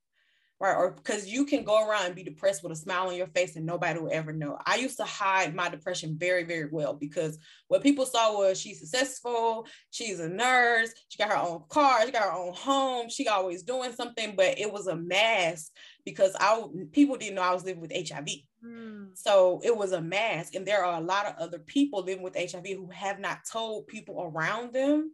right? 0.63 0.77
Or 0.77 0.91
because 0.91 1.27
you 1.27 1.45
can 1.45 1.65
go 1.65 1.85
around 1.85 2.05
and 2.05 2.15
be 2.15 2.23
depressed 2.23 2.63
with 2.63 2.71
a 2.71 2.75
smile 2.75 3.09
on 3.09 3.15
your 3.15 3.27
face 3.27 3.57
and 3.57 3.65
nobody 3.65 3.99
will 3.99 4.09
ever 4.13 4.31
know. 4.31 4.57
I 4.65 4.77
used 4.77 4.95
to 4.97 5.03
hide 5.03 5.53
my 5.53 5.67
depression 5.67 6.15
very, 6.17 6.43
very 6.43 6.69
well 6.71 6.93
because 6.93 7.37
what 7.67 7.83
people 7.83 8.05
saw 8.05 8.37
was 8.37 8.59
she's 8.59 8.79
successful, 8.79 9.67
she's 9.91 10.21
a 10.21 10.29
nurse, 10.29 10.91
she 11.09 11.17
got 11.17 11.31
her 11.31 11.37
own 11.37 11.63
car, 11.67 12.05
she 12.05 12.11
got 12.11 12.23
her 12.23 12.31
own 12.31 12.53
home, 12.53 13.09
she 13.09 13.27
always 13.27 13.63
doing 13.63 13.91
something, 13.91 14.35
but 14.37 14.57
it 14.57 14.71
was 14.71 14.87
a 14.87 14.95
mask 14.95 15.69
because 16.05 16.35
I 16.39 16.63
people 16.91 17.17
didn't 17.17 17.35
know 17.35 17.41
I 17.41 17.53
was 17.53 17.65
living 17.65 17.81
with 17.81 17.93
HIV. 17.93 18.27
Mm. 18.65 19.17
So 19.17 19.61
it 19.63 19.75
was 19.75 19.91
a 19.91 20.01
mask. 20.01 20.55
And 20.55 20.65
there 20.65 20.83
are 20.83 21.01
a 21.01 21.05
lot 21.05 21.25
of 21.25 21.35
other 21.37 21.59
people 21.59 22.03
living 22.03 22.23
with 22.23 22.35
HIV 22.35 22.65
who 22.65 22.89
have 22.91 23.19
not 23.19 23.39
told 23.49 23.87
people 23.87 24.21
around 24.21 24.73
them 24.73 25.13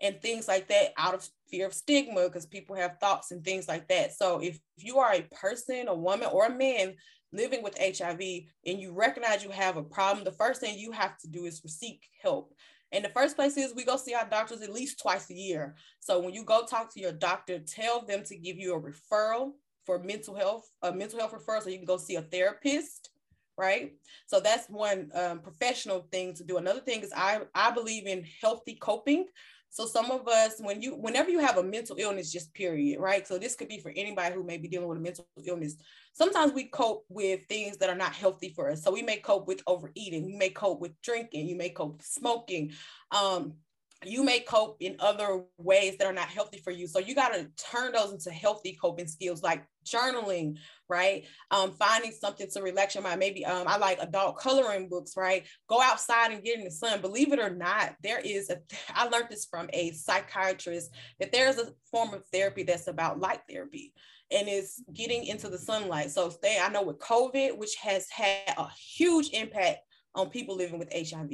and 0.00 0.20
things 0.20 0.46
like 0.46 0.68
that 0.68 0.92
out 0.96 1.14
of 1.14 1.28
fear 1.48 1.66
of 1.66 1.74
stigma 1.74 2.24
because 2.24 2.46
people 2.46 2.76
have 2.76 2.98
thoughts 3.00 3.30
and 3.30 3.44
things 3.44 3.66
like 3.66 3.88
that. 3.88 4.14
So 4.14 4.40
if, 4.40 4.58
if 4.76 4.84
you 4.84 4.98
are 4.98 5.12
a 5.12 5.22
person, 5.22 5.88
a 5.88 5.94
woman, 5.94 6.28
or 6.32 6.46
a 6.46 6.54
man 6.54 6.94
living 7.32 7.62
with 7.62 7.78
HIV 7.78 8.20
and 8.64 8.80
you 8.80 8.92
recognize 8.92 9.42
you 9.44 9.50
have 9.50 9.76
a 9.76 9.82
problem, 9.82 10.24
the 10.24 10.32
first 10.32 10.60
thing 10.60 10.78
you 10.78 10.92
have 10.92 11.18
to 11.18 11.28
do 11.28 11.44
is 11.44 11.60
seek 11.66 12.08
help. 12.22 12.54
And 12.92 13.04
the 13.04 13.10
first 13.10 13.36
place 13.36 13.56
is 13.56 13.74
we 13.74 13.84
go 13.84 13.96
see 13.96 14.14
our 14.14 14.28
doctors 14.28 14.62
at 14.62 14.72
least 14.72 15.00
twice 15.00 15.28
a 15.30 15.34
year. 15.34 15.74
So 16.00 16.20
when 16.20 16.32
you 16.32 16.44
go 16.44 16.64
talk 16.64 16.92
to 16.94 17.00
your 17.00 17.12
doctor, 17.12 17.58
tell 17.58 18.06
them 18.06 18.22
to 18.24 18.36
give 18.36 18.56
you 18.56 18.74
a 18.74 18.80
referral 18.80 19.52
for 19.88 19.98
mental 19.98 20.34
health, 20.34 20.70
a 20.82 20.92
mental 20.92 21.18
health 21.18 21.32
referral, 21.32 21.62
so 21.62 21.70
you 21.70 21.78
can 21.78 21.86
go 21.86 21.96
see 21.96 22.16
a 22.16 22.22
therapist 22.22 23.08
right? 23.56 23.94
So 24.28 24.38
that's 24.38 24.68
one 24.68 25.10
um, 25.14 25.40
professional 25.40 26.06
thing 26.12 26.32
to 26.34 26.44
do. 26.44 26.58
Another 26.58 26.78
thing 26.78 27.00
is 27.00 27.12
I 27.12 27.40
I 27.52 27.72
believe 27.72 28.06
in 28.06 28.24
healthy 28.40 28.76
coping. 28.76 29.26
So 29.70 29.84
some 29.84 30.10
of 30.10 30.26
us, 30.28 30.60
when 30.60 30.80
you, 30.80 30.94
whenever 30.94 31.28
you 31.28 31.40
have 31.40 31.58
a 31.58 31.62
mental 31.62 31.96
illness, 31.98 32.32
just 32.32 32.54
period, 32.54 33.00
right? 33.00 33.26
So 33.26 33.38
this 33.38 33.54
could 33.54 33.68
be 33.68 33.80
for 33.80 33.92
anybody 33.94 34.34
who 34.34 34.44
may 34.44 34.56
be 34.56 34.68
dealing 34.68 34.88
with 34.88 34.98
a 34.98 35.00
mental 35.00 35.26
illness. 35.44 35.76
Sometimes 36.14 36.52
we 36.52 36.64
cope 36.64 37.04
with 37.08 37.40
things 37.48 37.76
that 37.78 37.90
are 37.90 37.94
not 37.94 38.14
healthy 38.14 38.48
for 38.48 38.70
us. 38.70 38.82
So 38.82 38.90
we 38.90 39.02
may 39.02 39.18
cope 39.18 39.46
with 39.46 39.62
overeating, 39.66 40.28
you 40.28 40.38
may 40.38 40.48
cope 40.48 40.80
with 40.80 40.98
drinking, 41.02 41.48
you 41.48 41.56
may 41.56 41.68
cope 41.68 41.98
with 41.98 42.06
smoking. 42.06 42.72
Um, 43.10 43.54
you 44.04 44.22
may 44.22 44.40
cope 44.40 44.76
in 44.80 44.96
other 45.00 45.42
ways 45.56 45.96
that 45.96 46.06
are 46.06 46.12
not 46.12 46.28
healthy 46.28 46.58
for 46.58 46.70
you. 46.70 46.86
So 46.86 47.00
you 47.00 47.14
got 47.14 47.32
to 47.34 47.48
turn 47.56 47.92
those 47.92 48.12
into 48.12 48.30
healthy 48.30 48.78
coping 48.80 49.08
skills 49.08 49.42
like 49.42 49.64
journaling, 49.84 50.56
right? 50.88 51.24
Um, 51.50 51.72
finding 51.72 52.12
something 52.12 52.48
to 52.52 52.62
relax 52.62 52.94
your 52.94 53.02
mind. 53.02 53.18
Maybe 53.18 53.44
um, 53.44 53.66
I 53.66 53.76
like 53.76 53.98
adult 54.00 54.38
coloring 54.38 54.88
books, 54.88 55.14
right? 55.16 55.46
Go 55.68 55.82
outside 55.82 56.30
and 56.30 56.44
get 56.44 56.58
in 56.58 56.64
the 56.64 56.70
sun. 56.70 57.00
Believe 57.00 57.32
it 57.32 57.40
or 57.40 57.50
not, 57.50 57.96
there 58.02 58.20
is 58.20 58.50
a, 58.50 58.58
I 58.94 59.08
learned 59.08 59.30
this 59.30 59.46
from 59.46 59.68
a 59.72 59.90
psychiatrist 59.90 60.92
that 61.18 61.32
there's 61.32 61.58
a 61.58 61.72
form 61.90 62.14
of 62.14 62.24
therapy 62.32 62.62
that's 62.62 62.86
about 62.86 63.18
light 63.18 63.40
therapy 63.48 63.92
and 64.30 64.46
it's 64.48 64.82
getting 64.92 65.24
into 65.24 65.48
the 65.48 65.58
sunlight. 65.58 66.10
So 66.10 66.30
stay, 66.30 66.58
I 66.60 66.68
know 66.68 66.82
with 66.82 66.98
COVID, 66.98 67.56
which 67.56 67.76
has 67.76 68.08
had 68.10 68.54
a 68.56 68.68
huge 68.70 69.30
impact 69.30 69.78
on 70.14 70.30
people 70.30 70.56
living 70.56 70.78
with 70.78 70.92
HIV. 70.92 71.30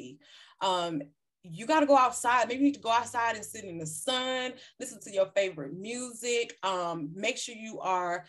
Um, 0.60 1.02
you 1.44 1.66
got 1.66 1.80
to 1.80 1.86
go 1.86 1.96
outside. 1.96 2.48
Maybe 2.48 2.60
you 2.60 2.64
need 2.66 2.74
to 2.74 2.80
go 2.80 2.90
outside 2.90 3.36
and 3.36 3.44
sit 3.44 3.64
in 3.64 3.78
the 3.78 3.86
sun, 3.86 4.54
listen 4.80 5.00
to 5.02 5.12
your 5.12 5.26
favorite 5.36 5.74
music. 5.74 6.56
Um, 6.62 7.10
make 7.14 7.36
sure 7.36 7.54
you 7.54 7.80
are 7.80 8.24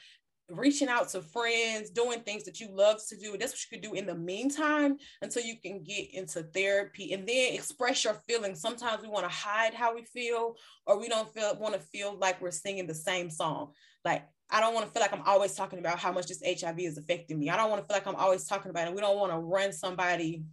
reaching 0.49 0.89
out 0.89 1.10
to 1.10 1.21
friends, 1.21 1.89
doing 1.89 2.19
things 2.19 2.43
that 2.43 2.60
you 2.60 2.69
love 2.71 2.99
to 3.08 3.17
do. 3.17 3.36
That's 3.38 3.54
what 3.54 3.63
you 3.63 3.78
could 3.78 3.89
do 3.89 3.95
in 3.95 4.06
the 4.06 4.15
meantime 4.15 4.97
until 5.21 5.43
you 5.43 5.56
can 5.60 5.84
get 5.84 6.13
into 6.13 6.43
therapy 6.43 7.13
and 7.13 7.28
then 7.28 7.54
express 7.54 8.04
your 8.04 8.13
feelings. 8.28 8.62
Sometimes 8.62 9.01
we 9.01 9.08
want 9.08 9.25
to 9.25 9.36
hide 9.36 9.73
how 9.73 9.95
we 9.95 10.04
feel, 10.04 10.56
or 10.86 10.99
we 10.99 11.08
don't 11.08 11.34
feel 11.34 11.56
want 11.58 11.73
to 11.73 11.80
feel 11.80 12.17
like 12.19 12.41
we're 12.41 12.51
singing 12.51 12.86
the 12.86 12.93
same 12.93 13.30
song. 13.30 13.71
Like 14.04 14.23
I 14.51 14.60
don't 14.60 14.75
want 14.75 14.86
to 14.86 14.91
feel 14.91 15.01
like 15.01 15.13
I'm 15.13 15.23
always 15.25 15.56
talking 15.56 15.80
about 15.80 15.97
how 15.97 16.12
much 16.12 16.28
this 16.28 16.43
HIV 16.45 16.80
is 16.80 16.97
affecting 16.97 17.39
me. 17.39 17.49
I 17.49 17.58
don't 17.58 17.71
want 17.71 17.82
to 17.82 17.88
feel 17.88 17.97
like 17.97 18.08
I'm 18.08 18.15
always 18.15 18.45
talking 18.45 18.69
about 18.69 18.88
it. 18.88 18.93
We 18.93 19.01
don't 19.01 19.17
want 19.17 19.32
to 19.32 19.39
run 19.39 19.73
somebody 19.73 20.43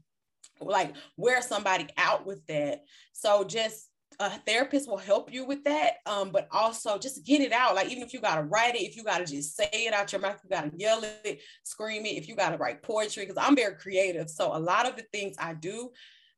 like 0.66 0.94
wear 1.16 1.42
somebody 1.42 1.88
out 1.96 2.26
with 2.26 2.46
that. 2.46 2.82
So 3.12 3.44
just 3.44 3.88
a 4.20 4.30
therapist 4.46 4.88
will 4.88 4.96
help 4.96 5.32
you 5.32 5.44
with 5.44 5.64
that. 5.64 5.94
Um, 6.06 6.30
but 6.30 6.48
also 6.50 6.98
just 6.98 7.24
get 7.24 7.40
it 7.40 7.52
out. 7.52 7.74
Like 7.74 7.90
even 7.90 8.02
if 8.02 8.12
you 8.12 8.20
gotta 8.20 8.42
write 8.42 8.74
it, 8.74 8.82
if 8.82 8.96
you 8.96 9.04
gotta 9.04 9.24
just 9.24 9.56
say 9.56 9.68
it 9.72 9.92
out 9.92 10.12
your 10.12 10.20
mouth, 10.20 10.40
you 10.42 10.50
gotta 10.50 10.70
yell 10.76 11.02
it, 11.24 11.40
scream 11.62 12.06
it, 12.06 12.16
if 12.16 12.28
you 12.28 12.36
gotta 12.36 12.56
write 12.56 12.82
poetry, 12.82 13.24
because 13.24 13.42
I'm 13.42 13.56
very 13.56 13.76
creative. 13.76 14.30
So 14.30 14.54
a 14.54 14.58
lot 14.58 14.88
of 14.88 14.96
the 14.96 15.04
things 15.12 15.36
I 15.38 15.54
do, 15.54 15.90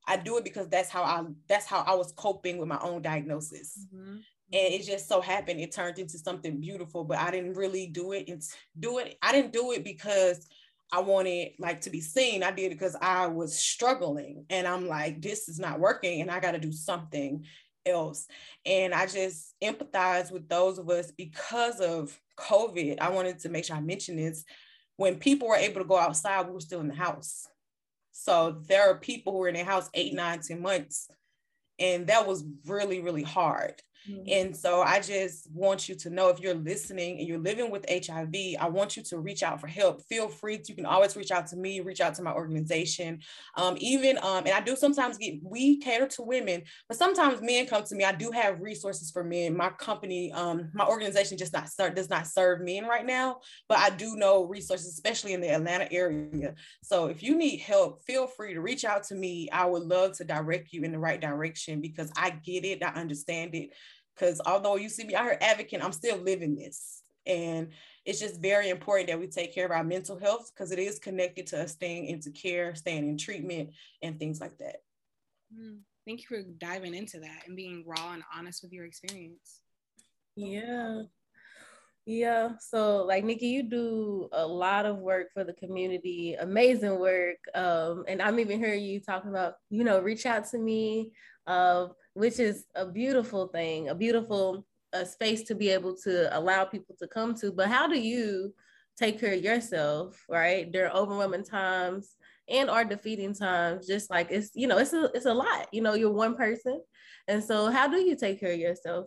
I 0.07 0.17
do 0.17 0.37
it 0.39 0.45
because 0.45 0.69
that's 0.69 0.91
how 0.91 1.03
I 1.03 1.25
that's 1.49 1.67
how 1.67 1.81
I 1.81 1.95
was 1.95 2.13
coping 2.13 2.59
with 2.59 2.69
my 2.69 2.79
own 2.81 3.03
diagnosis. 3.03 3.87
Mm-hmm. 3.95 4.17
And 4.53 4.75
it 4.75 4.85
just 4.85 5.09
so 5.09 5.21
happened 5.21 5.61
it 5.61 5.75
turned 5.75 5.99
into 5.99 6.19
something 6.19 6.61
beautiful, 6.61 7.05
but 7.05 7.19
I 7.19 7.31
didn't 7.31 7.55
really 7.55 7.87
do 7.87 8.13
it. 8.13 8.29
and 8.29 8.43
do 8.79 8.99
it. 8.99 9.17
I 9.23 9.33
didn't 9.33 9.53
do 9.53 9.73
it 9.73 9.83
because 9.85 10.47
I 10.93 11.01
wanted 11.01 11.53
like 11.59 11.83
to 11.83 11.91
be 11.91 12.01
seen. 12.01 12.43
I 12.43 12.51
did 12.51 12.67
it 12.67 12.71
because 12.71 12.97
I 13.01 13.27
was 13.27 13.59
struggling 13.59 14.47
and 14.51 14.67
I'm 14.67 14.87
like, 14.87 15.21
this 15.21 15.49
is 15.49 15.59
not 15.59 15.81
working 15.81 16.21
and 16.21 16.31
I 16.31 16.41
got 16.41 16.53
to 16.53 16.59
do 16.59 16.73
something 16.73 17.45
else. 17.87 18.27
And 18.65 18.95
I 18.95 19.07
just 19.07 19.55
empathize 19.63 20.31
with 20.31 20.49
those 20.49 20.79
of 20.79 20.89
us 20.89 21.11
because 21.11 21.81
of 21.81 22.19
COVID. 22.39 23.01
I 23.01 23.11
wanted 23.11 23.41
to 23.41 23.49
make 23.49 23.65
sure 23.65 23.77
I 23.77 23.81
mention 23.81 24.17
this. 24.17 24.45
When 24.97 25.17
people 25.17 25.49
were 25.49 25.57
able 25.57 25.81
to 25.81 25.87
go 25.87 25.99
outside, 25.99 26.47
we 26.47 26.53
were 26.53 26.61
still 26.61 26.81
in 26.81 26.89
the 26.89 26.95
house. 26.95 27.47
So 28.13 28.63
there 28.69 28.89
are 28.91 28.99
people 28.99 29.33
who 29.33 29.39
were 29.41 29.49
in 29.49 29.55
their 29.55 29.65
house 29.65 29.91
eight, 29.95 30.15
nine, 30.15 30.41
ten 30.41 30.63
months. 30.63 31.09
And 31.81 32.07
that 32.07 32.27
was 32.29 32.45
really, 32.67 33.01
really 33.01 33.25
hard. 33.25 33.83
Mm-hmm. 34.09 34.23
And 34.29 34.57
so 34.57 34.83
I 34.83 35.01
just 35.01 35.51
want 35.51 35.89
you 35.89 35.95
to 35.97 36.11
know 36.11 36.29
if 36.29 36.41
you're 36.41 36.55
listening 36.55 37.19
and 37.19 37.27
you're 37.27 37.39
living 37.39 37.71
with 37.71 37.87
HIV, 37.89 38.35
I 38.61 38.69
want 38.69 38.97
you 38.97 39.03
to 39.05 39.19
reach 39.19 39.43
out 39.43 39.61
for 39.61 39.67
help. 39.67 40.03
Feel 40.03 40.29
free. 40.29 40.59
To, 40.59 40.65
you 40.69 40.75
can 40.75 40.87
always 40.87 41.17
reach 41.17 41.31
out 41.31 41.47
to 41.49 41.57
me, 41.57 41.81
reach 41.81 42.01
out 42.01 42.15
to 42.17 42.23
my 42.23 42.33
organization. 42.33 43.21
Um, 43.57 43.77
even, 43.79 44.19
um, 44.19 44.45
and 44.47 44.51
I 44.51 44.61
do 44.61 44.77
sometimes 44.77 45.19
get, 45.19 45.35
we 45.43 45.79
cater 45.79 46.07
to 46.09 46.23
women, 46.23 46.63
but 46.89 46.99
sometimes 46.99 47.41
men 47.41 47.67
come 47.67 47.85
to 47.85 47.95
me. 47.95 48.05
I 48.05 48.13
do 48.13 48.31
have 48.31 48.61
resources 48.61 49.11
for 49.11 49.25
men. 49.25 49.57
My 49.57 49.71
company, 49.71 50.33
um, 50.33 50.71
my 50.75 50.87
organization 50.87 51.39
just 51.39 51.53
not 51.53 51.69
serve, 51.69 51.95
does 51.95 52.11
not 52.11 52.27
serve 52.27 52.61
men 52.61 52.85
right 52.87 53.07
now, 53.07 53.41
but 53.69 53.79
I 53.79 53.91
do 53.91 54.17
know 54.17 54.45
resources, 54.45 54.89
especially 54.89 55.33
in 55.33 55.41
the 55.41 55.51
Atlanta 55.51 55.91
area. 55.93 56.55
So 56.83 57.07
if 57.07 57.23
you 57.23 57.37
need 57.37 57.59
help, 57.59 58.05
feel 58.05 58.27
free 58.27 58.55
to 58.55 58.61
reach 58.61 58.85
out 58.85 59.05
to 59.05 59.15
me. 59.15 59.49
I 59.51 59.65
would 59.67 59.83
love 59.83 60.13
to 60.19 60.25
direct 60.25 60.73
you 60.73 60.83
in 60.83 60.93
the 60.93 60.99
right 60.99 61.21
direction 61.21 61.81
because 61.81 62.11
I 62.17 62.31
get 62.31 62.65
it. 62.65 62.83
I 62.83 62.89
understand 62.89 63.55
it. 63.55 63.71
Because 64.15 64.41
although 64.47 64.77
you 64.77 64.89
see 64.89 65.05
me 65.05 65.15
out 65.15 65.25
here 65.25 65.39
advocating, 65.41 65.85
I'm 65.85 65.93
still 65.93 66.19
living 66.19 66.55
this. 66.55 67.03
And 67.27 67.69
it's 68.05 68.21
just 68.21 68.41
very 68.41 68.69
important 68.69 69.09
that 69.09 69.19
we 69.19 69.27
take 69.27 69.55
care 69.55 69.65
of 69.65 69.71
our 69.71 69.85
mental 69.85 70.19
health 70.19 70.53
because 70.55 70.73
it 70.73 70.79
is 70.79 70.99
connected 70.99 71.47
to 71.49 71.63
us 71.63 71.73
staying 71.73 72.07
into 72.07 72.31
care, 72.31 72.75
staying 72.75 73.09
in 73.09 73.17
treatment, 73.17 73.71
and 74.03 74.19
things 74.19 74.41
like 74.41 74.59
that. 74.59 74.77
Mm, 75.59 75.79
thank 76.07 76.21
you 76.21 76.27
for 76.29 76.43
diving 76.59 76.95
into 76.95 77.21
that 77.21 77.43
and 77.47 77.57
being 77.57 77.85
raw 77.87 78.13
and 78.13 78.23
honest 78.37 78.63
with 78.63 78.73
your 78.73 78.85
experience. 78.85 79.61
Yeah. 80.37 81.03
Yeah. 82.07 82.51
So 82.61 83.05
like 83.05 83.25
Nikki, 83.25 83.47
you 83.47 83.63
do 83.63 84.29
a 84.33 84.47
lot 84.47 84.85
of 84.85 84.99
work 84.99 85.29
for 85.33 85.43
the 85.43 85.55
community, 85.55 86.35
amazing 86.35 86.99
work. 86.99 87.39
Um, 87.55 88.05
and 88.07 88.21
I'm 88.21 88.39
even 88.39 88.59
hearing 88.59 88.85
you 88.85 89.01
talking 89.01 89.31
about, 89.31 89.55
you 89.71 89.85
know, 89.85 90.01
reach 90.01 90.27
out 90.27 90.47
to 90.51 90.59
me, 90.59 91.13
uh, 91.47 91.89
which 92.15 92.39
is 92.39 92.65
a 92.75 92.87
beautiful 92.87 93.49
thing, 93.49 93.89
a 93.89 93.95
beautiful 93.95 94.67
uh, 94.93 95.05
space 95.05 95.43
to 95.43 95.55
be 95.55 95.69
able 95.71 95.95
to 95.97 96.37
allow 96.37 96.65
people 96.65 96.95
to 97.01 97.07
come 97.07 97.35
to. 97.35 97.53
But 97.53 97.69
how 97.69 97.87
do 97.87 97.99
you 97.99 98.55
take 98.97 99.21
care 99.21 99.35
of 99.35 99.43
yourself, 99.43 100.25
right? 100.29 100.71
During 100.71 100.93
overwhelming 100.93 101.45
times 101.45 102.15
and 102.49 102.71
our 102.71 102.85
defeating 102.85 103.35
times, 103.35 103.87
just 103.87 104.11
like 104.11 104.29
it's, 104.31 104.51
you 104.55 104.67
know, 104.67 104.79
it's 104.79 104.93
a 104.93 105.11
it's 105.15 105.27
a 105.27 105.35
lot. 105.35 105.69
You 105.73 105.83
know, 105.83 105.95
you're 105.95 106.13
one 106.13 106.37
person. 106.37 106.81
And 107.27 107.43
so 107.43 107.71
how 107.71 107.89
do 107.89 107.97
you 107.97 108.17
take 108.17 108.39
care 108.41 108.53
of 108.53 108.59
yourself? 108.59 109.07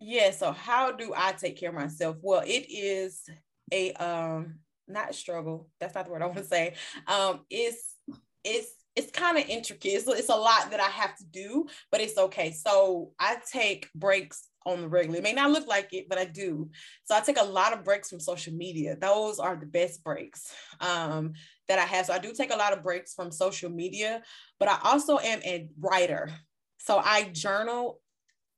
Yeah, 0.00 0.30
so 0.30 0.52
how 0.52 0.92
do 0.92 1.12
I 1.16 1.32
take 1.32 1.58
care 1.58 1.70
of 1.70 1.74
myself? 1.74 2.16
Well, 2.22 2.42
it 2.46 2.66
is 2.70 3.24
a 3.72 3.92
um 3.94 4.60
not 4.86 5.14
struggle. 5.14 5.68
That's 5.80 5.94
not 5.94 6.06
the 6.06 6.12
word 6.12 6.22
I 6.22 6.26
want 6.26 6.38
to 6.38 6.44
say. 6.44 6.74
Um 7.06 7.40
it's 7.50 7.96
it's 8.44 8.70
it's 8.98 9.12
kind 9.12 9.38
of 9.38 9.48
intricate. 9.48 9.92
It's, 9.92 10.08
it's 10.08 10.28
a 10.28 10.34
lot 10.34 10.72
that 10.72 10.80
I 10.80 10.88
have 10.88 11.16
to 11.18 11.24
do, 11.24 11.66
but 11.92 12.00
it's 12.00 12.18
okay. 12.18 12.50
So 12.50 13.12
I 13.20 13.36
take 13.50 13.88
breaks 13.94 14.48
on 14.66 14.82
the 14.82 14.88
regular. 14.88 15.18
It 15.18 15.22
may 15.22 15.32
not 15.32 15.52
look 15.52 15.68
like 15.68 15.94
it, 15.94 16.08
but 16.08 16.18
I 16.18 16.24
do. 16.24 16.68
So 17.04 17.14
I 17.14 17.20
take 17.20 17.40
a 17.40 17.44
lot 17.44 17.72
of 17.72 17.84
breaks 17.84 18.10
from 18.10 18.18
social 18.18 18.52
media. 18.52 18.96
Those 19.00 19.38
are 19.38 19.54
the 19.54 19.66
best 19.66 20.02
breaks 20.02 20.52
um, 20.80 21.34
that 21.68 21.78
I 21.78 21.84
have. 21.84 22.06
So 22.06 22.12
I 22.12 22.18
do 22.18 22.32
take 22.32 22.52
a 22.52 22.56
lot 22.56 22.72
of 22.72 22.82
breaks 22.82 23.14
from 23.14 23.30
social 23.30 23.70
media, 23.70 24.20
but 24.58 24.68
I 24.68 24.78
also 24.82 25.18
am 25.18 25.40
a 25.44 25.68
writer. 25.78 26.30
So 26.78 26.98
I 26.98 27.30
journal 27.32 28.00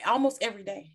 almost 0.07 0.43
every 0.43 0.63
day 0.63 0.93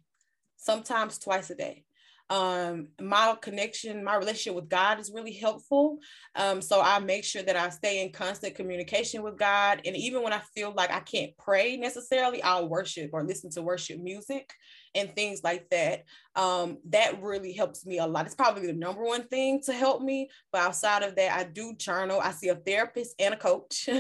sometimes 0.58 1.20
twice 1.20 1.52
a 1.52 1.56
day. 1.56 1.86
Um, 2.30 2.88
my 3.00 3.36
connection, 3.42 4.04
my 4.04 4.16
relationship 4.16 4.56
with 4.56 4.70
God 4.70 5.00
is 5.00 5.12
really 5.14 5.34
helpful. 5.34 6.00
Um, 6.36 6.62
so 6.62 6.82
I 6.82 7.00
make 7.00 7.24
sure 7.24 7.44
that 7.44 7.56
I 7.56 7.70
stay 7.70 8.04
in 8.04 8.12
constant 8.12 8.56
communication 8.56 9.22
with 9.22 9.38
God. 9.38 9.82
And 9.86 9.96
even 9.96 10.24
when 10.24 10.34
I 10.34 10.42
feel 10.56 10.74
like 10.76 10.92
I 10.92 11.02
can't 11.02 11.38
pray 11.38 11.78
necessarily, 11.78 12.42
I'll 12.42 12.68
worship 12.68 13.12
or 13.14 13.24
listen 13.24 13.52
to 13.52 13.62
worship 13.62 14.00
music 14.00 14.52
and 14.96 15.14
things 15.14 15.42
like 15.44 15.70
that. 15.70 16.06
Um, 16.36 16.80
that 16.90 17.22
really 17.22 17.54
helps 17.54 17.86
me 17.86 18.00
a 18.00 18.08
lot. 18.08 18.26
It's 18.26 18.36
probably 18.36 18.66
the 18.66 18.74
number 18.74 19.04
one 19.04 19.28
thing 19.28 19.62
to 19.66 19.74
help 19.74 20.02
me. 20.02 20.30
But 20.52 20.62
outside 20.62 21.04
of 21.04 21.16
that, 21.18 21.38
I 21.38 21.44
do 21.44 21.76
journal. 21.76 22.20
I 22.20 22.32
see 22.32 22.50
a 22.50 22.56
therapist 22.56 23.16
and 23.20 23.34
a 23.34 23.38
coach. 23.38 23.88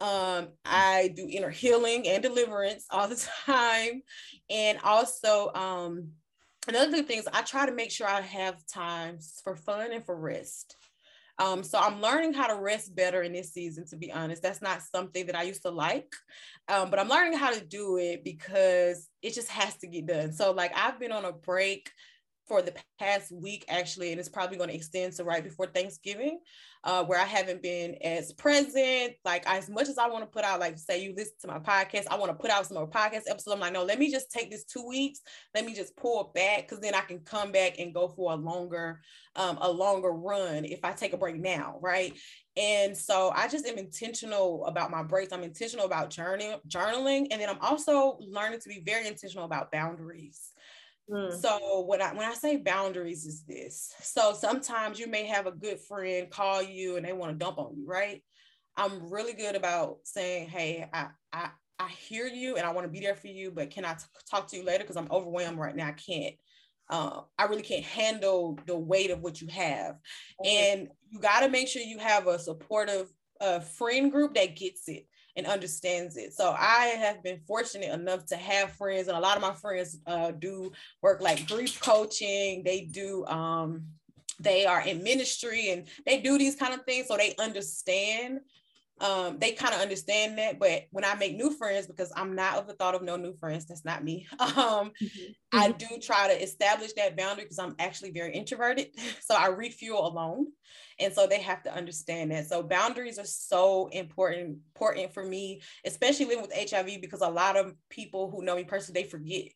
Um, 0.00 0.48
I 0.64 1.12
do 1.14 1.28
inner 1.30 1.50
healing 1.50 2.08
and 2.08 2.24
deliverance 2.24 2.86
all 2.90 3.06
the 3.06 3.28
time. 3.46 4.02
And 4.50 4.78
also, 4.82 5.52
um, 5.54 6.08
another 6.68 7.02
thing 7.02 7.18
is 7.18 7.28
I 7.32 7.42
try 7.42 7.66
to 7.66 7.72
make 7.72 7.90
sure 7.90 8.06
I 8.06 8.20
have 8.20 8.66
times 8.66 9.40
for 9.42 9.56
fun 9.56 9.92
and 9.92 10.04
for 10.04 10.16
rest. 10.16 10.76
Um, 11.38 11.62
so 11.64 11.78
I'm 11.78 12.00
learning 12.00 12.34
how 12.34 12.46
to 12.46 12.60
rest 12.60 12.94
better 12.94 13.22
in 13.22 13.32
this 13.32 13.52
season, 13.52 13.86
to 13.86 13.96
be 13.96 14.12
honest. 14.12 14.42
That's 14.42 14.62
not 14.62 14.82
something 14.82 15.26
that 15.26 15.34
I 15.36 15.42
used 15.42 15.62
to 15.62 15.70
like, 15.70 16.12
um, 16.68 16.90
but 16.90 16.98
I'm 16.98 17.08
learning 17.08 17.38
how 17.38 17.52
to 17.52 17.64
do 17.64 17.96
it 17.96 18.22
because 18.22 19.08
it 19.22 19.34
just 19.34 19.48
has 19.48 19.76
to 19.78 19.86
get 19.86 20.06
done. 20.06 20.32
So, 20.32 20.52
like, 20.52 20.72
I've 20.76 21.00
been 21.00 21.10
on 21.10 21.24
a 21.24 21.32
break 21.32 21.90
for 22.46 22.62
the 22.62 22.74
past 22.98 23.32
week 23.32 23.64
actually 23.68 24.10
and 24.10 24.20
it's 24.20 24.28
probably 24.28 24.56
going 24.56 24.68
to 24.68 24.74
extend 24.74 25.12
to 25.12 25.24
right 25.24 25.44
before 25.44 25.66
thanksgiving 25.66 26.40
uh, 26.84 27.04
where 27.04 27.18
i 27.18 27.24
haven't 27.24 27.62
been 27.62 27.94
as 28.02 28.32
present 28.32 29.12
like 29.24 29.42
as 29.46 29.70
much 29.70 29.88
as 29.88 29.98
i 29.98 30.08
want 30.08 30.22
to 30.24 30.30
put 30.30 30.44
out 30.44 30.60
like 30.60 30.76
say 30.78 31.02
you 31.02 31.14
listen 31.16 31.34
to 31.40 31.48
my 31.48 31.58
podcast 31.58 32.06
i 32.10 32.16
want 32.16 32.30
to 32.30 32.36
put 32.36 32.50
out 32.50 32.66
some 32.66 32.76
more 32.76 32.88
podcast 32.88 33.22
episodes 33.28 33.48
i'm 33.52 33.60
like 33.60 33.72
no 33.72 33.84
let 33.84 33.98
me 33.98 34.10
just 34.10 34.30
take 34.30 34.50
this 34.50 34.64
two 34.64 34.86
weeks 34.86 35.20
let 35.54 35.64
me 35.64 35.74
just 35.74 35.96
pull 35.96 36.32
back 36.34 36.62
because 36.62 36.80
then 36.80 36.94
i 36.94 37.00
can 37.00 37.20
come 37.20 37.52
back 37.52 37.78
and 37.78 37.94
go 37.94 38.08
for 38.08 38.32
a 38.32 38.36
longer 38.36 39.00
um, 39.36 39.58
a 39.62 39.70
longer 39.70 40.10
run 40.10 40.64
if 40.64 40.80
i 40.84 40.92
take 40.92 41.12
a 41.12 41.18
break 41.18 41.36
now 41.36 41.78
right 41.80 42.14
and 42.56 42.96
so 42.96 43.32
I 43.34 43.48
just 43.48 43.66
am 43.66 43.78
intentional 43.78 44.66
about 44.66 44.90
my 44.90 45.02
breaks. 45.02 45.32
I'm 45.32 45.42
intentional 45.42 45.86
about 45.86 46.10
journaling, 46.10 46.58
journaling, 46.68 47.28
and 47.30 47.40
then 47.40 47.48
I'm 47.48 47.60
also 47.62 48.18
learning 48.20 48.60
to 48.60 48.68
be 48.68 48.82
very 48.84 49.06
intentional 49.06 49.46
about 49.46 49.72
boundaries. 49.72 50.51
Mm. 51.10 51.32
So 51.40 51.84
when 51.86 52.00
I 52.00 52.12
when 52.12 52.28
I 52.28 52.34
say 52.34 52.56
boundaries 52.56 53.26
is 53.26 53.44
this. 53.44 53.92
So 54.00 54.32
sometimes 54.32 54.98
you 54.98 55.06
may 55.06 55.26
have 55.26 55.46
a 55.46 55.52
good 55.52 55.80
friend 55.80 56.30
call 56.30 56.62
you 56.62 56.96
and 56.96 57.04
they 57.04 57.12
want 57.12 57.32
to 57.32 57.44
dump 57.44 57.58
on 57.58 57.76
you, 57.76 57.86
right? 57.86 58.22
I'm 58.76 59.10
really 59.12 59.34
good 59.34 59.54
about 59.54 59.98
saying, 60.04 60.48
"Hey, 60.48 60.88
I 60.92 61.08
I 61.32 61.50
I 61.78 61.88
hear 61.88 62.26
you 62.26 62.56
and 62.56 62.66
I 62.66 62.72
want 62.72 62.86
to 62.86 62.92
be 62.92 63.00
there 63.00 63.16
for 63.16 63.26
you, 63.28 63.50
but 63.50 63.70
can 63.70 63.84
I 63.84 63.94
t- 63.94 64.04
talk 64.30 64.46
to 64.48 64.56
you 64.56 64.64
later 64.64 64.84
because 64.84 64.96
I'm 64.96 65.10
overwhelmed 65.10 65.58
right 65.58 65.74
now. 65.74 65.88
I 65.88 65.92
can't. 65.92 66.34
Uh, 66.88 67.22
I 67.38 67.44
really 67.44 67.62
can't 67.62 67.84
handle 67.84 68.58
the 68.66 68.76
weight 68.76 69.10
of 69.10 69.20
what 69.20 69.40
you 69.40 69.48
have, 69.48 69.96
okay. 70.40 70.72
and 70.72 70.88
you 71.10 71.20
got 71.20 71.40
to 71.40 71.48
make 71.48 71.68
sure 71.68 71.80
you 71.80 71.98
have 71.98 72.26
a 72.26 72.38
supportive 72.38 73.10
uh, 73.40 73.60
friend 73.60 74.12
group 74.12 74.34
that 74.34 74.56
gets 74.56 74.88
it 74.88 75.06
and 75.36 75.46
understands 75.46 76.16
it. 76.16 76.34
So 76.34 76.54
I 76.58 76.94
have 76.98 77.22
been 77.22 77.40
fortunate 77.46 77.90
enough 77.92 78.26
to 78.26 78.36
have 78.36 78.72
friends, 78.72 79.08
and 79.08 79.16
a 79.16 79.20
lot 79.20 79.36
of 79.36 79.42
my 79.42 79.54
friends 79.54 79.98
uh, 80.06 80.32
do 80.32 80.72
work 81.00 81.20
like 81.20 81.46
grief 81.48 81.80
coaching. 81.80 82.62
They 82.64 82.82
do. 82.82 83.24
Um, 83.26 83.84
they 84.40 84.66
are 84.66 84.80
in 84.80 85.04
ministry 85.04 85.70
and 85.70 85.86
they 86.04 86.20
do 86.20 86.36
these 86.36 86.56
kind 86.56 86.74
of 86.74 86.84
things, 86.84 87.06
so 87.06 87.16
they 87.16 87.34
understand 87.38 88.40
um, 89.00 89.38
they 89.38 89.52
kind 89.52 89.74
of 89.74 89.80
understand 89.80 90.38
that. 90.38 90.58
But 90.58 90.84
when 90.90 91.04
I 91.04 91.14
make 91.14 91.36
new 91.36 91.50
friends, 91.50 91.86
because 91.86 92.12
I'm 92.14 92.34
not 92.34 92.58
of 92.58 92.66
the 92.66 92.74
thought 92.74 92.94
of 92.94 93.02
no 93.02 93.16
new 93.16 93.34
friends, 93.34 93.66
that's 93.66 93.84
not 93.84 94.04
me. 94.04 94.26
Um, 94.40 94.92
mm-hmm. 95.02 95.32
I 95.52 95.72
do 95.72 95.86
try 96.00 96.28
to 96.28 96.42
establish 96.42 96.92
that 96.94 97.16
boundary 97.16 97.44
because 97.44 97.58
I'm 97.58 97.74
actually 97.78 98.10
very 98.10 98.34
introverted. 98.34 98.88
So 99.22 99.34
I 99.34 99.48
refuel 99.48 100.06
alone. 100.06 100.46
And 100.98 101.12
so 101.12 101.26
they 101.26 101.40
have 101.40 101.62
to 101.62 101.74
understand 101.74 102.30
that. 102.32 102.46
So 102.46 102.62
boundaries 102.62 103.18
are 103.18 103.24
so 103.24 103.88
important, 103.88 104.58
important 104.74 105.14
for 105.14 105.24
me, 105.24 105.62
especially 105.86 106.26
living 106.26 106.42
with 106.42 106.70
HIV, 106.70 107.00
because 107.00 107.22
a 107.22 107.28
lot 107.28 107.56
of 107.56 107.74
people 107.88 108.30
who 108.30 108.44
know 108.44 108.56
me 108.56 108.64
personally, 108.64 109.02
they 109.02 109.08
forget 109.08 109.48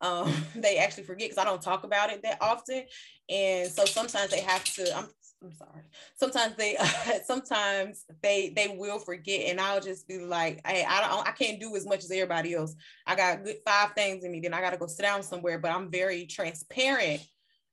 um, 0.00 0.32
they 0.56 0.78
actually 0.78 1.04
forget 1.04 1.28
because 1.28 1.42
I 1.42 1.44
don't 1.44 1.62
talk 1.62 1.84
about 1.84 2.10
it 2.10 2.22
that 2.22 2.38
often. 2.40 2.84
And 3.28 3.70
so 3.70 3.84
sometimes 3.84 4.30
they 4.30 4.40
have 4.40 4.64
to, 4.74 4.96
I'm 4.96 5.08
I'm 5.42 5.52
sorry. 5.54 5.82
Sometimes 6.16 6.54
they, 6.56 6.76
sometimes 7.24 8.04
they, 8.22 8.52
they 8.54 8.74
will 8.76 8.98
forget, 8.98 9.48
and 9.48 9.60
I'll 9.60 9.80
just 9.80 10.06
be 10.06 10.18
like, 10.18 10.60
"Hey, 10.66 10.84
I 10.86 11.00
don't, 11.00 11.26
I 11.26 11.32
can't 11.32 11.60
do 11.60 11.74
as 11.76 11.86
much 11.86 12.04
as 12.04 12.10
everybody 12.10 12.54
else. 12.54 12.74
I 13.06 13.16
got 13.16 13.44
good 13.44 13.56
five 13.64 13.92
things 13.94 14.24
in 14.24 14.32
me. 14.32 14.40
Then 14.40 14.52
I 14.54 14.60
got 14.60 14.70
to 14.70 14.76
go 14.76 14.86
sit 14.86 15.02
down 15.02 15.22
somewhere." 15.22 15.58
But 15.58 15.70
I'm 15.70 15.90
very 15.90 16.26
transparent 16.26 17.22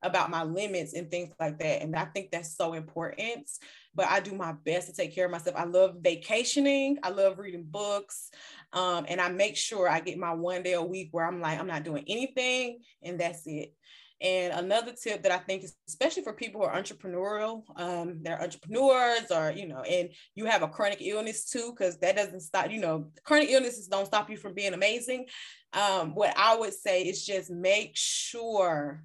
about 0.02 0.30
my 0.30 0.44
limits 0.44 0.94
and 0.94 1.12
things 1.12 1.34
like 1.40 1.60
that, 1.60 1.82
and 1.82 1.94
I 1.96 2.06
think 2.06 2.32
that's 2.32 2.56
so 2.56 2.74
important. 2.74 3.50
But 3.94 4.08
I 4.08 4.22
do 4.22 4.34
my 4.34 4.54
best 4.54 4.88
to 4.88 4.94
take 4.94 5.14
care 5.14 5.26
of 5.26 5.32
myself. 5.32 5.56
I 5.58 5.66
love 5.66 5.96
vacationing. 6.02 7.00
I 7.04 7.10
love 7.10 7.38
reading 7.38 7.66
books, 7.68 8.30
um, 8.72 9.06
and 9.10 9.20
I 9.20 9.28
make 9.28 9.58
sure 9.58 9.90
I 9.90 10.00
get 10.00 10.18
my 10.18 10.34
one 10.34 10.64
day 10.64 10.74
a 10.74 10.82
week 10.82 11.10
where 11.12 11.26
I'm 11.26 11.42
like, 11.42 11.60
I'm 11.60 11.68
not 11.68 11.84
doing 11.84 12.06
anything, 12.08 12.80
and 13.04 13.20
that's 13.20 13.42
it. 13.46 13.74
And 14.20 14.52
another 14.54 14.94
tip 14.94 15.22
that 15.24 15.32
I 15.32 15.38
think 15.38 15.64
is 15.64 15.76
especially 15.88 16.24
for 16.24 16.34
people 16.34 16.62
who 16.62 16.68
are 16.68 16.82
entrepreneurial, 16.82 17.62
um, 17.76 18.20
they're 18.24 18.42
entrepreneurs 18.42 19.30
or, 19.30 19.52
you 19.52 19.68
know, 19.68 19.82
and 19.82 20.10
you 20.34 20.46
have 20.46 20.64
a 20.64 20.68
chronic 20.68 21.00
illness 21.02 21.46
too, 21.46 21.72
because 21.72 21.98
that 22.00 22.16
doesn't 22.16 22.42
stop, 22.42 22.72
you 22.72 22.82
know, 22.82 23.12
chronic 23.24 23.50
illnesses 23.52 23.88
don't 23.88 24.08
stop 24.08 24.30
you 24.30 24.38
from 24.38 24.56
being 24.56 24.74
amazing. 24.74 25.28
Um, 25.74 26.16
what 26.16 26.34
I 26.36 26.56
would 26.56 26.74
say 26.74 27.04
is 27.04 27.26
just 27.26 27.52
make 27.52 27.92
sure 27.94 29.04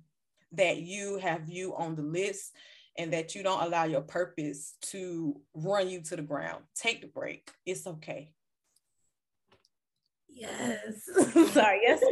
that 0.53 0.79
you 0.79 1.18
have 1.18 1.48
you 1.48 1.77
on 1.77 1.94
the 1.94 2.03
list 2.03 2.53
and 2.96 3.12
that 3.12 3.35
you 3.35 3.42
don't 3.42 3.62
allow 3.62 3.85
your 3.85 4.03
purpose 4.03 4.75
to 4.83 5.40
run 5.55 5.90
you 5.90 6.03
to 6.03 6.16
the 6.16 6.22
ground. 6.22 6.64
Take 6.75 7.03
the 7.03 7.09
break. 7.09 7.51
It's 7.66 7.87
okay. 7.87 8.31
Yes. 10.29 11.05
Sorry. 11.53 11.81
Yes. 11.83 12.03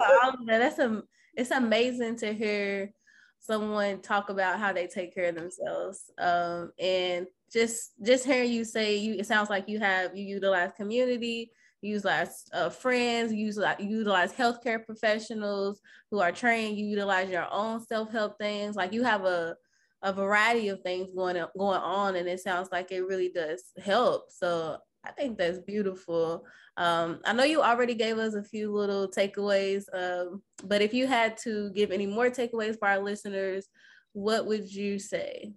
That's 0.47 0.79
a 0.79 1.03
it's 1.37 1.51
amazing 1.51 2.17
to 2.17 2.33
hear 2.33 2.93
someone 3.39 4.01
talk 4.01 4.29
about 4.29 4.59
how 4.59 4.73
they 4.73 4.87
take 4.87 5.15
care 5.15 5.27
of 5.27 5.35
themselves 5.35 6.11
um, 6.19 6.71
and 6.79 7.27
just 7.53 7.93
just 8.05 8.25
hearing 8.25 8.51
you 8.51 8.65
say 8.65 8.97
you 8.97 9.15
it 9.15 9.27
sounds 9.27 9.51
like 9.51 9.69
you 9.69 9.79
have 9.81 10.17
you 10.17 10.25
utilize 10.25 10.71
community 10.77 11.51
you 11.83 11.95
utilize 11.95 12.45
uh, 12.53 12.69
friends 12.69 13.33
you 13.33 13.47
utilize, 13.47 13.77
you 13.81 13.89
utilize 13.89 14.33
healthcare 14.33 14.85
professionals 14.85 15.81
who 16.11 16.21
are 16.21 16.33
trained 16.33 16.77
you 16.77 16.87
utilize 16.87 17.31
your 17.31 17.47
own 17.51 17.85
self-help 17.85 18.39
things. 18.39 18.77
Like 18.77 18.93
you 18.93 19.03
have 19.03 19.25
a 19.25 19.57
a 20.03 20.13
variety 20.13 20.69
of 20.69 20.81
things 20.81 21.09
going 21.15 21.37
going 21.59 21.81
on 21.81 22.17
and 22.17 22.27
it 22.27 22.41
sounds 22.41 22.69
like 22.73 22.91
it 22.91 23.03
really 23.03 23.31
does 23.35 23.65
help. 23.83 24.25
So 24.31 24.79
i 25.05 25.11
think 25.13 25.39
that's 25.39 25.59
beautiful 25.59 26.45
um, 26.81 27.21
I 27.27 27.35
know 27.35 27.45
you 27.45 27.61
already 27.61 27.95
gave 27.95 28.17
us 28.17 28.33
a 28.33 28.43
few 28.43 28.73
little 28.73 29.07
takeaways, 29.07 29.85
um, 29.93 30.43
but 30.65 30.81
if 30.81 30.95
you 30.95 31.07
had 31.07 31.37
to 31.39 31.71
give 31.73 31.91
any 31.91 32.07
more 32.07 32.31
takeaways 32.31 32.79
for 32.79 32.89
our 32.89 33.01
listeners, 33.01 33.67
what 34.13 34.47
would 34.47 34.73
you 34.73 34.99
say? 34.99 35.53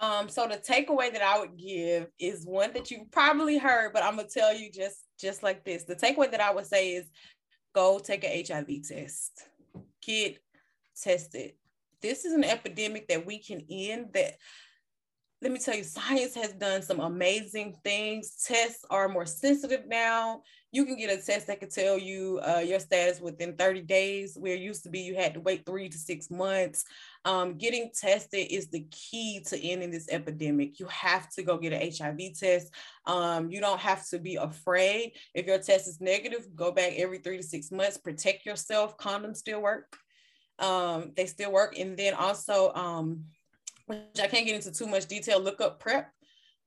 Um, 0.00 0.28
so 0.28 0.48
the 0.48 0.56
takeaway 0.56 1.12
that 1.12 1.22
I 1.22 1.38
would 1.38 1.56
give 1.56 2.08
is 2.18 2.44
one 2.44 2.72
that 2.72 2.90
you 2.90 3.06
probably 3.12 3.56
heard, 3.56 3.92
but 3.92 4.02
I'm 4.02 4.16
gonna 4.16 4.28
tell 4.28 4.52
you 4.52 4.70
just 4.70 4.96
just 5.18 5.44
like 5.44 5.64
this. 5.64 5.84
The 5.84 5.94
takeaway 5.94 6.30
that 6.32 6.40
I 6.40 6.52
would 6.52 6.66
say 6.66 6.94
is 6.94 7.06
go 7.72 7.98
take 7.98 8.24
an 8.24 8.44
HIV 8.46 8.82
test. 8.88 9.44
Get 10.02 10.38
tested. 11.00 11.52
This 12.02 12.24
is 12.24 12.34
an 12.34 12.44
epidemic 12.44 13.08
that 13.08 13.24
we 13.24 13.38
can 13.38 13.64
end 13.70 14.08
that 14.14 14.34
let 15.46 15.52
me 15.52 15.60
tell 15.60 15.76
you, 15.76 15.84
science 15.84 16.34
has 16.34 16.52
done 16.54 16.82
some 16.82 16.98
amazing 16.98 17.76
things. 17.84 18.34
Tests 18.48 18.84
are 18.90 19.08
more 19.08 19.24
sensitive 19.24 19.86
now. 19.86 20.42
You 20.72 20.84
can 20.84 20.96
get 20.96 21.16
a 21.16 21.24
test 21.24 21.46
that 21.46 21.60
can 21.60 21.70
tell 21.70 21.96
you 21.96 22.40
uh, 22.40 22.58
your 22.66 22.80
status 22.80 23.20
within 23.20 23.54
30 23.54 23.82
days, 23.82 24.36
where 24.36 24.54
it 24.54 24.60
used 24.60 24.82
to 24.82 24.90
be 24.90 25.02
you 25.02 25.14
had 25.14 25.34
to 25.34 25.40
wait 25.40 25.64
three 25.64 25.88
to 25.88 25.96
six 25.96 26.32
months. 26.32 26.84
Um, 27.24 27.58
getting 27.58 27.92
tested 27.94 28.48
is 28.50 28.70
the 28.70 28.88
key 28.90 29.40
to 29.46 29.64
ending 29.64 29.92
this 29.92 30.08
epidemic. 30.10 30.80
You 30.80 30.86
have 30.86 31.30
to 31.34 31.44
go 31.44 31.58
get 31.58 31.72
an 31.72 31.92
HIV 31.96 32.36
test. 32.36 32.74
Um, 33.06 33.48
you 33.48 33.60
don't 33.60 33.78
have 33.78 34.04
to 34.08 34.18
be 34.18 34.34
afraid. 34.34 35.12
If 35.32 35.46
your 35.46 35.58
test 35.58 35.86
is 35.86 36.00
negative, 36.00 36.48
go 36.56 36.72
back 36.72 36.94
every 36.96 37.18
three 37.18 37.36
to 37.36 37.44
six 37.44 37.70
months. 37.70 37.98
Protect 37.98 38.44
yourself. 38.44 38.98
Condoms 38.98 39.36
still 39.36 39.62
work. 39.62 39.96
Um, 40.58 41.12
they 41.16 41.26
still 41.26 41.52
work. 41.52 41.78
And 41.78 41.96
then 41.96 42.14
also, 42.14 42.72
um, 42.74 43.26
which 43.86 44.20
I 44.20 44.26
can't 44.26 44.46
get 44.46 44.56
into 44.56 44.72
too 44.72 44.86
much 44.86 45.06
detail, 45.06 45.40
look 45.40 45.60
up 45.60 45.80
PrEP. 45.80 46.10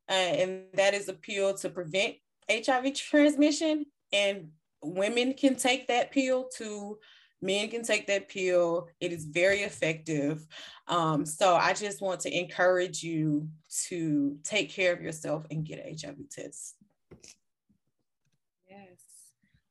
Uh, 0.10 0.14
and 0.14 0.64
that 0.74 0.94
is 0.94 1.08
a 1.08 1.14
pill 1.14 1.54
to 1.56 1.70
prevent 1.70 2.16
HIV 2.50 2.96
transmission. 2.96 3.86
And 4.12 4.50
women 4.82 5.34
can 5.34 5.56
take 5.56 5.88
that 5.88 6.12
pill 6.12 6.50
too. 6.56 6.98
Men 7.42 7.70
can 7.70 7.84
take 7.84 8.08
that 8.08 8.28
pill. 8.28 8.88
It 9.00 9.14
is 9.14 9.26
very 9.26 9.60
effective. 9.60 10.46
Um, 10.88 11.26
so 11.26 11.56
I 11.56 11.74
just 11.74 12.02
want 12.02 12.22
to 12.22 12.38
encourage 12.38 13.04
you 13.04 13.48
to 13.88 14.38
take 14.44 14.72
care 14.72 14.92
of 14.94 15.02
yourself 15.02 15.46
and 15.52 15.66
get 15.66 15.86
an 15.86 15.96
HIV 16.02 16.30
test. 16.30 16.76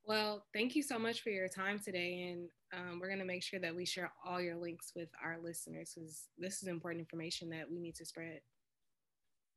Well, 0.09 0.47
thank 0.55 0.75
you 0.75 0.83
so 0.83 0.99
much 0.99 1.21
for 1.21 1.29
your 1.29 1.49
time 1.49 1.79
today. 1.79 2.31
And 2.31 2.49
um, 2.73 2.99
we're 2.99 3.09
going 3.09 3.19
to 3.19 3.27
make 3.27 3.43
sure 3.43 3.61
that 3.61 3.77
we 3.77 3.85
share 3.85 4.11
all 4.27 4.41
your 4.41 4.57
links 4.57 4.93
with 4.97 5.11
our 5.23 5.37
listeners 5.39 5.93
because 5.95 6.29
this 6.39 6.63
is 6.63 6.69
important 6.69 7.01
information 7.01 7.51
that 7.51 7.71
we 7.71 7.79
need 7.79 7.95
to 7.97 8.07
spread. 8.07 8.41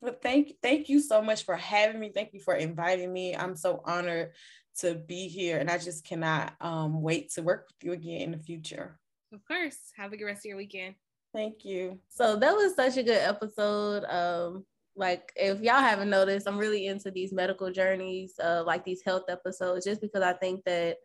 Well, 0.02 0.18
thank 0.22 0.56
thank 0.62 0.90
you 0.90 1.00
so 1.00 1.22
much 1.22 1.46
for 1.46 1.56
having 1.56 2.02
me. 2.02 2.12
Thank 2.14 2.34
you 2.34 2.42
for 2.42 2.56
inviting 2.56 3.14
me. 3.14 3.34
I'm 3.34 3.56
so 3.56 3.82
honored 3.86 4.32
to 4.80 4.96
be 4.96 5.30
here, 5.30 5.58
and 5.60 5.70
I 5.70 5.78
just 5.78 6.04
cannot 6.04 6.54
um, 6.60 7.02
wait 7.02 7.32
to 7.34 7.44
work 7.44 7.68
with 7.70 7.86
you 7.86 7.94
again 7.94 8.22
in 8.22 8.32
the 8.32 8.40
future. 8.40 9.00
Of 9.32 9.46
course. 9.46 9.78
Have 9.96 10.12
a 10.12 10.18
good 10.18 10.26
rest 10.26 10.40
of 10.40 10.50
your 10.50 10.58
weekend. 10.58 10.96
Thank 11.34 11.64
you. 11.64 12.00
So 12.10 12.36
that 12.36 12.54
was 12.54 12.76
such 12.76 12.98
a 12.98 13.04
good 13.04 13.22
episode. 13.22 14.04
Um, 14.04 14.66
like 14.96 15.32
if 15.36 15.62
y'all 15.62 15.80
haven't 15.80 16.10
noticed, 16.10 16.48
I'm 16.48 16.58
really 16.58 16.88
into 16.88 17.12
these 17.12 17.32
medical 17.34 17.72
journeys, 17.72 18.34
uh, 18.44 18.64
like 18.66 18.84
these 18.84 19.02
health 19.04 19.24
episodes, 19.30 19.86
just 19.86 20.02
because 20.02 20.22
I 20.22 20.34
think 20.34 20.64
that 20.66 20.98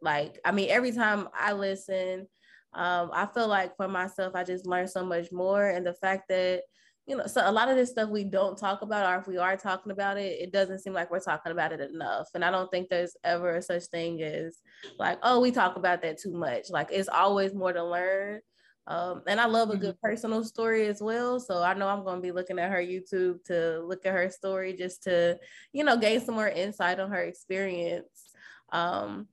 like, 0.00 0.38
I 0.44 0.52
mean, 0.52 0.70
every 0.70 0.92
time 0.92 1.28
I 1.34 1.52
listen, 1.52 2.28
um, 2.74 3.10
I 3.12 3.26
feel 3.26 3.48
like 3.48 3.76
for 3.76 3.88
myself, 3.88 4.34
I 4.34 4.44
just 4.44 4.66
learn 4.66 4.86
so 4.86 5.04
much 5.04 5.32
more. 5.32 5.68
And 5.68 5.86
the 5.86 5.94
fact 5.94 6.24
that, 6.28 6.62
you 7.06 7.16
know, 7.16 7.26
so 7.26 7.42
a 7.44 7.52
lot 7.52 7.68
of 7.68 7.76
this 7.76 7.90
stuff 7.90 8.08
we 8.08 8.24
don't 8.24 8.58
talk 8.58 8.82
about, 8.82 9.10
or 9.10 9.20
if 9.20 9.26
we 9.26 9.36
are 9.36 9.56
talking 9.56 9.92
about 9.92 10.16
it, 10.16 10.40
it 10.40 10.52
doesn't 10.52 10.80
seem 10.80 10.92
like 10.92 11.10
we're 11.10 11.20
talking 11.20 11.52
about 11.52 11.72
it 11.72 11.80
enough. 11.80 12.28
And 12.34 12.44
I 12.44 12.50
don't 12.50 12.70
think 12.70 12.88
there's 12.88 13.16
ever 13.24 13.60
such 13.60 13.84
thing 13.84 14.22
as 14.22 14.58
like, 14.98 15.18
oh, 15.22 15.40
we 15.40 15.50
talk 15.50 15.76
about 15.76 16.02
that 16.02 16.18
too 16.18 16.32
much. 16.32 16.70
Like, 16.70 16.88
it's 16.90 17.08
always 17.08 17.54
more 17.54 17.72
to 17.72 17.84
learn. 17.84 18.40
Um, 18.86 19.22
and 19.26 19.40
I 19.40 19.46
love 19.46 19.70
a 19.70 19.76
good 19.76 19.94
mm-hmm. 19.96 20.06
personal 20.06 20.44
story 20.44 20.86
as 20.86 21.00
well. 21.00 21.40
So 21.40 21.62
I 21.62 21.74
know 21.74 21.88
I'm 21.88 22.04
going 22.04 22.16
to 22.16 22.22
be 22.22 22.32
looking 22.32 22.58
at 22.58 22.70
her 22.70 22.82
YouTube 22.82 23.42
to 23.44 23.80
look 23.80 24.04
at 24.04 24.12
her 24.12 24.28
story 24.30 24.74
just 24.74 25.02
to, 25.04 25.38
you 25.72 25.84
know, 25.84 25.96
gain 25.96 26.20
some 26.20 26.34
more 26.34 26.48
insight 26.48 27.00
on 27.00 27.10
her 27.10 27.22
experience. 27.22 28.30
Um, 28.72 29.28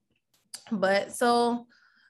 but 0.72 1.12
so, 1.12 1.68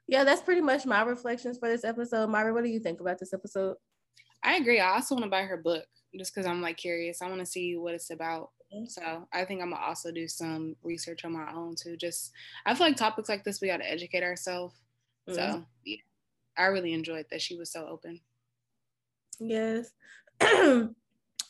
yeah, 0.07 0.23
that's 0.23 0.41
pretty 0.41 0.61
much 0.61 0.85
my 0.85 1.01
reflections 1.01 1.57
for 1.57 1.67
this 1.67 1.83
episode. 1.83 2.29
Myra, 2.29 2.53
what 2.53 2.63
do 2.63 2.69
you 2.69 2.79
think 2.79 3.01
about 3.01 3.17
this 3.17 3.33
episode? 3.33 3.75
I 4.43 4.57
agree. 4.57 4.79
I 4.79 4.95
also 4.95 5.15
want 5.15 5.25
to 5.25 5.31
buy 5.31 5.43
her 5.43 5.57
book 5.57 5.85
just 6.17 6.33
because 6.33 6.47
I'm 6.47 6.61
like 6.61 6.77
curious. 6.77 7.21
I 7.21 7.27
want 7.27 7.39
to 7.39 7.45
see 7.45 7.75
what 7.75 7.95
it's 7.95 8.11
about. 8.11 8.49
Mm-hmm. 8.73 8.85
So 8.87 9.27
I 9.33 9.45
think 9.45 9.61
I'm 9.61 9.71
gonna 9.71 9.83
also 9.83 10.11
do 10.11 10.27
some 10.27 10.75
research 10.83 11.25
on 11.25 11.33
my 11.33 11.51
own 11.53 11.75
too. 11.75 11.97
Just 11.97 12.31
I 12.65 12.73
feel 12.73 12.87
like 12.87 12.95
topics 12.95 13.29
like 13.29 13.43
this 13.43 13.61
we 13.61 13.67
got 13.67 13.77
to 13.77 13.91
educate 13.91 14.23
ourselves. 14.23 14.75
Mm-hmm. 15.29 15.35
So 15.35 15.65
yeah, 15.85 15.97
I 16.57 16.65
really 16.65 16.93
enjoyed 16.93 17.25
that 17.31 17.41
she 17.41 17.55
was 17.57 17.71
so 17.71 17.85
open. 17.87 18.19
Yes. 19.39 19.91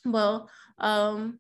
well, 0.06 0.50
um, 0.78 1.40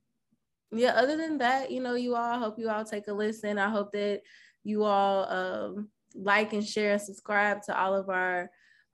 yeah. 0.71 0.93
Other 0.93 1.17
than 1.17 1.37
that, 1.39 1.71
you 1.71 1.81
know, 1.81 1.95
you 1.95 2.15
all 2.15 2.39
hope 2.39 2.59
you 2.59 2.69
all 2.69 2.85
take 2.85 3.07
a 3.07 3.13
listen. 3.13 3.57
I 3.57 3.69
hope 3.69 3.91
that 3.93 4.21
you 4.63 4.83
all 4.83 5.29
um, 5.29 5.89
like 6.15 6.53
and 6.53 6.65
share 6.65 6.93
and 6.93 7.01
subscribe 7.01 7.61
to 7.63 7.79
all 7.79 7.95
of 7.95 8.09
our 8.09 8.49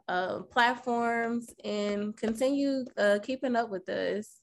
uh, 0.07 0.39
platforms 0.43 1.53
and 1.63 2.15
continue 2.15 2.85
uh, 2.97 3.19
keeping 3.21 3.55
up 3.55 3.69
with 3.69 3.87
us. 3.89 4.41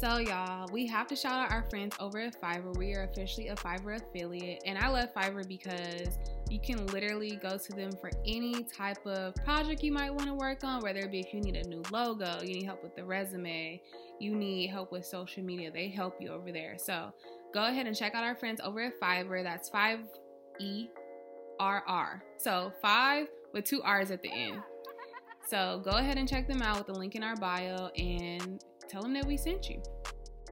So, 0.00 0.16
y'all, 0.16 0.66
we 0.72 0.86
have 0.86 1.08
to 1.08 1.14
shout 1.14 1.34
out 1.34 1.52
our 1.52 1.62
friends 1.68 1.94
over 2.00 2.18
at 2.20 2.40
Fiverr. 2.40 2.74
We 2.78 2.94
are 2.94 3.02
officially 3.02 3.48
a 3.48 3.54
Fiverr 3.54 4.00
affiliate, 4.00 4.62
and 4.64 4.78
I 4.78 4.88
love 4.88 5.12
Fiverr 5.12 5.46
because 5.46 6.18
you 6.48 6.58
can 6.58 6.86
literally 6.86 7.36
go 7.36 7.58
to 7.58 7.72
them 7.74 7.90
for 8.00 8.10
any 8.26 8.64
type 8.64 9.04
of 9.06 9.34
project 9.44 9.82
you 9.82 9.92
might 9.92 10.08
want 10.08 10.28
to 10.28 10.32
work 10.32 10.64
on, 10.64 10.80
whether 10.80 11.00
it 11.00 11.10
be 11.10 11.20
if 11.20 11.34
you 11.34 11.42
need 11.42 11.54
a 11.56 11.68
new 11.68 11.82
logo, 11.92 12.38
you 12.40 12.54
need 12.54 12.64
help 12.64 12.82
with 12.82 12.96
the 12.96 13.04
resume, 13.04 13.78
you 14.18 14.34
need 14.34 14.68
help 14.68 14.90
with 14.90 15.04
social 15.04 15.42
media, 15.42 15.70
they 15.70 15.88
help 15.88 16.16
you 16.18 16.30
over 16.30 16.50
there. 16.50 16.78
So, 16.78 17.12
go 17.52 17.66
ahead 17.66 17.86
and 17.86 17.94
check 17.94 18.14
out 18.14 18.24
our 18.24 18.34
friends 18.34 18.62
over 18.64 18.80
at 18.80 18.98
Fiverr. 18.98 19.42
That's 19.42 19.68
5 19.68 19.98
E 20.60 20.88
R 21.58 21.84
R. 21.86 22.24
So, 22.38 22.72
5 22.80 23.28
with 23.52 23.66
two 23.66 23.82
R's 23.82 24.10
at 24.10 24.22
the 24.22 24.32
end. 24.32 24.62
So, 25.46 25.82
go 25.84 25.90
ahead 25.90 26.16
and 26.16 26.28
check 26.28 26.46
them 26.46 26.62
out 26.62 26.78
with 26.78 26.86
the 26.86 26.92
link 26.92 27.16
in 27.16 27.24
our 27.24 27.34
bio 27.34 27.88
and 27.96 28.64
tell 28.90 29.02
them 29.02 29.12
that 29.12 29.24
we 29.24 29.36
sent 29.36 29.70
you. 29.70 29.80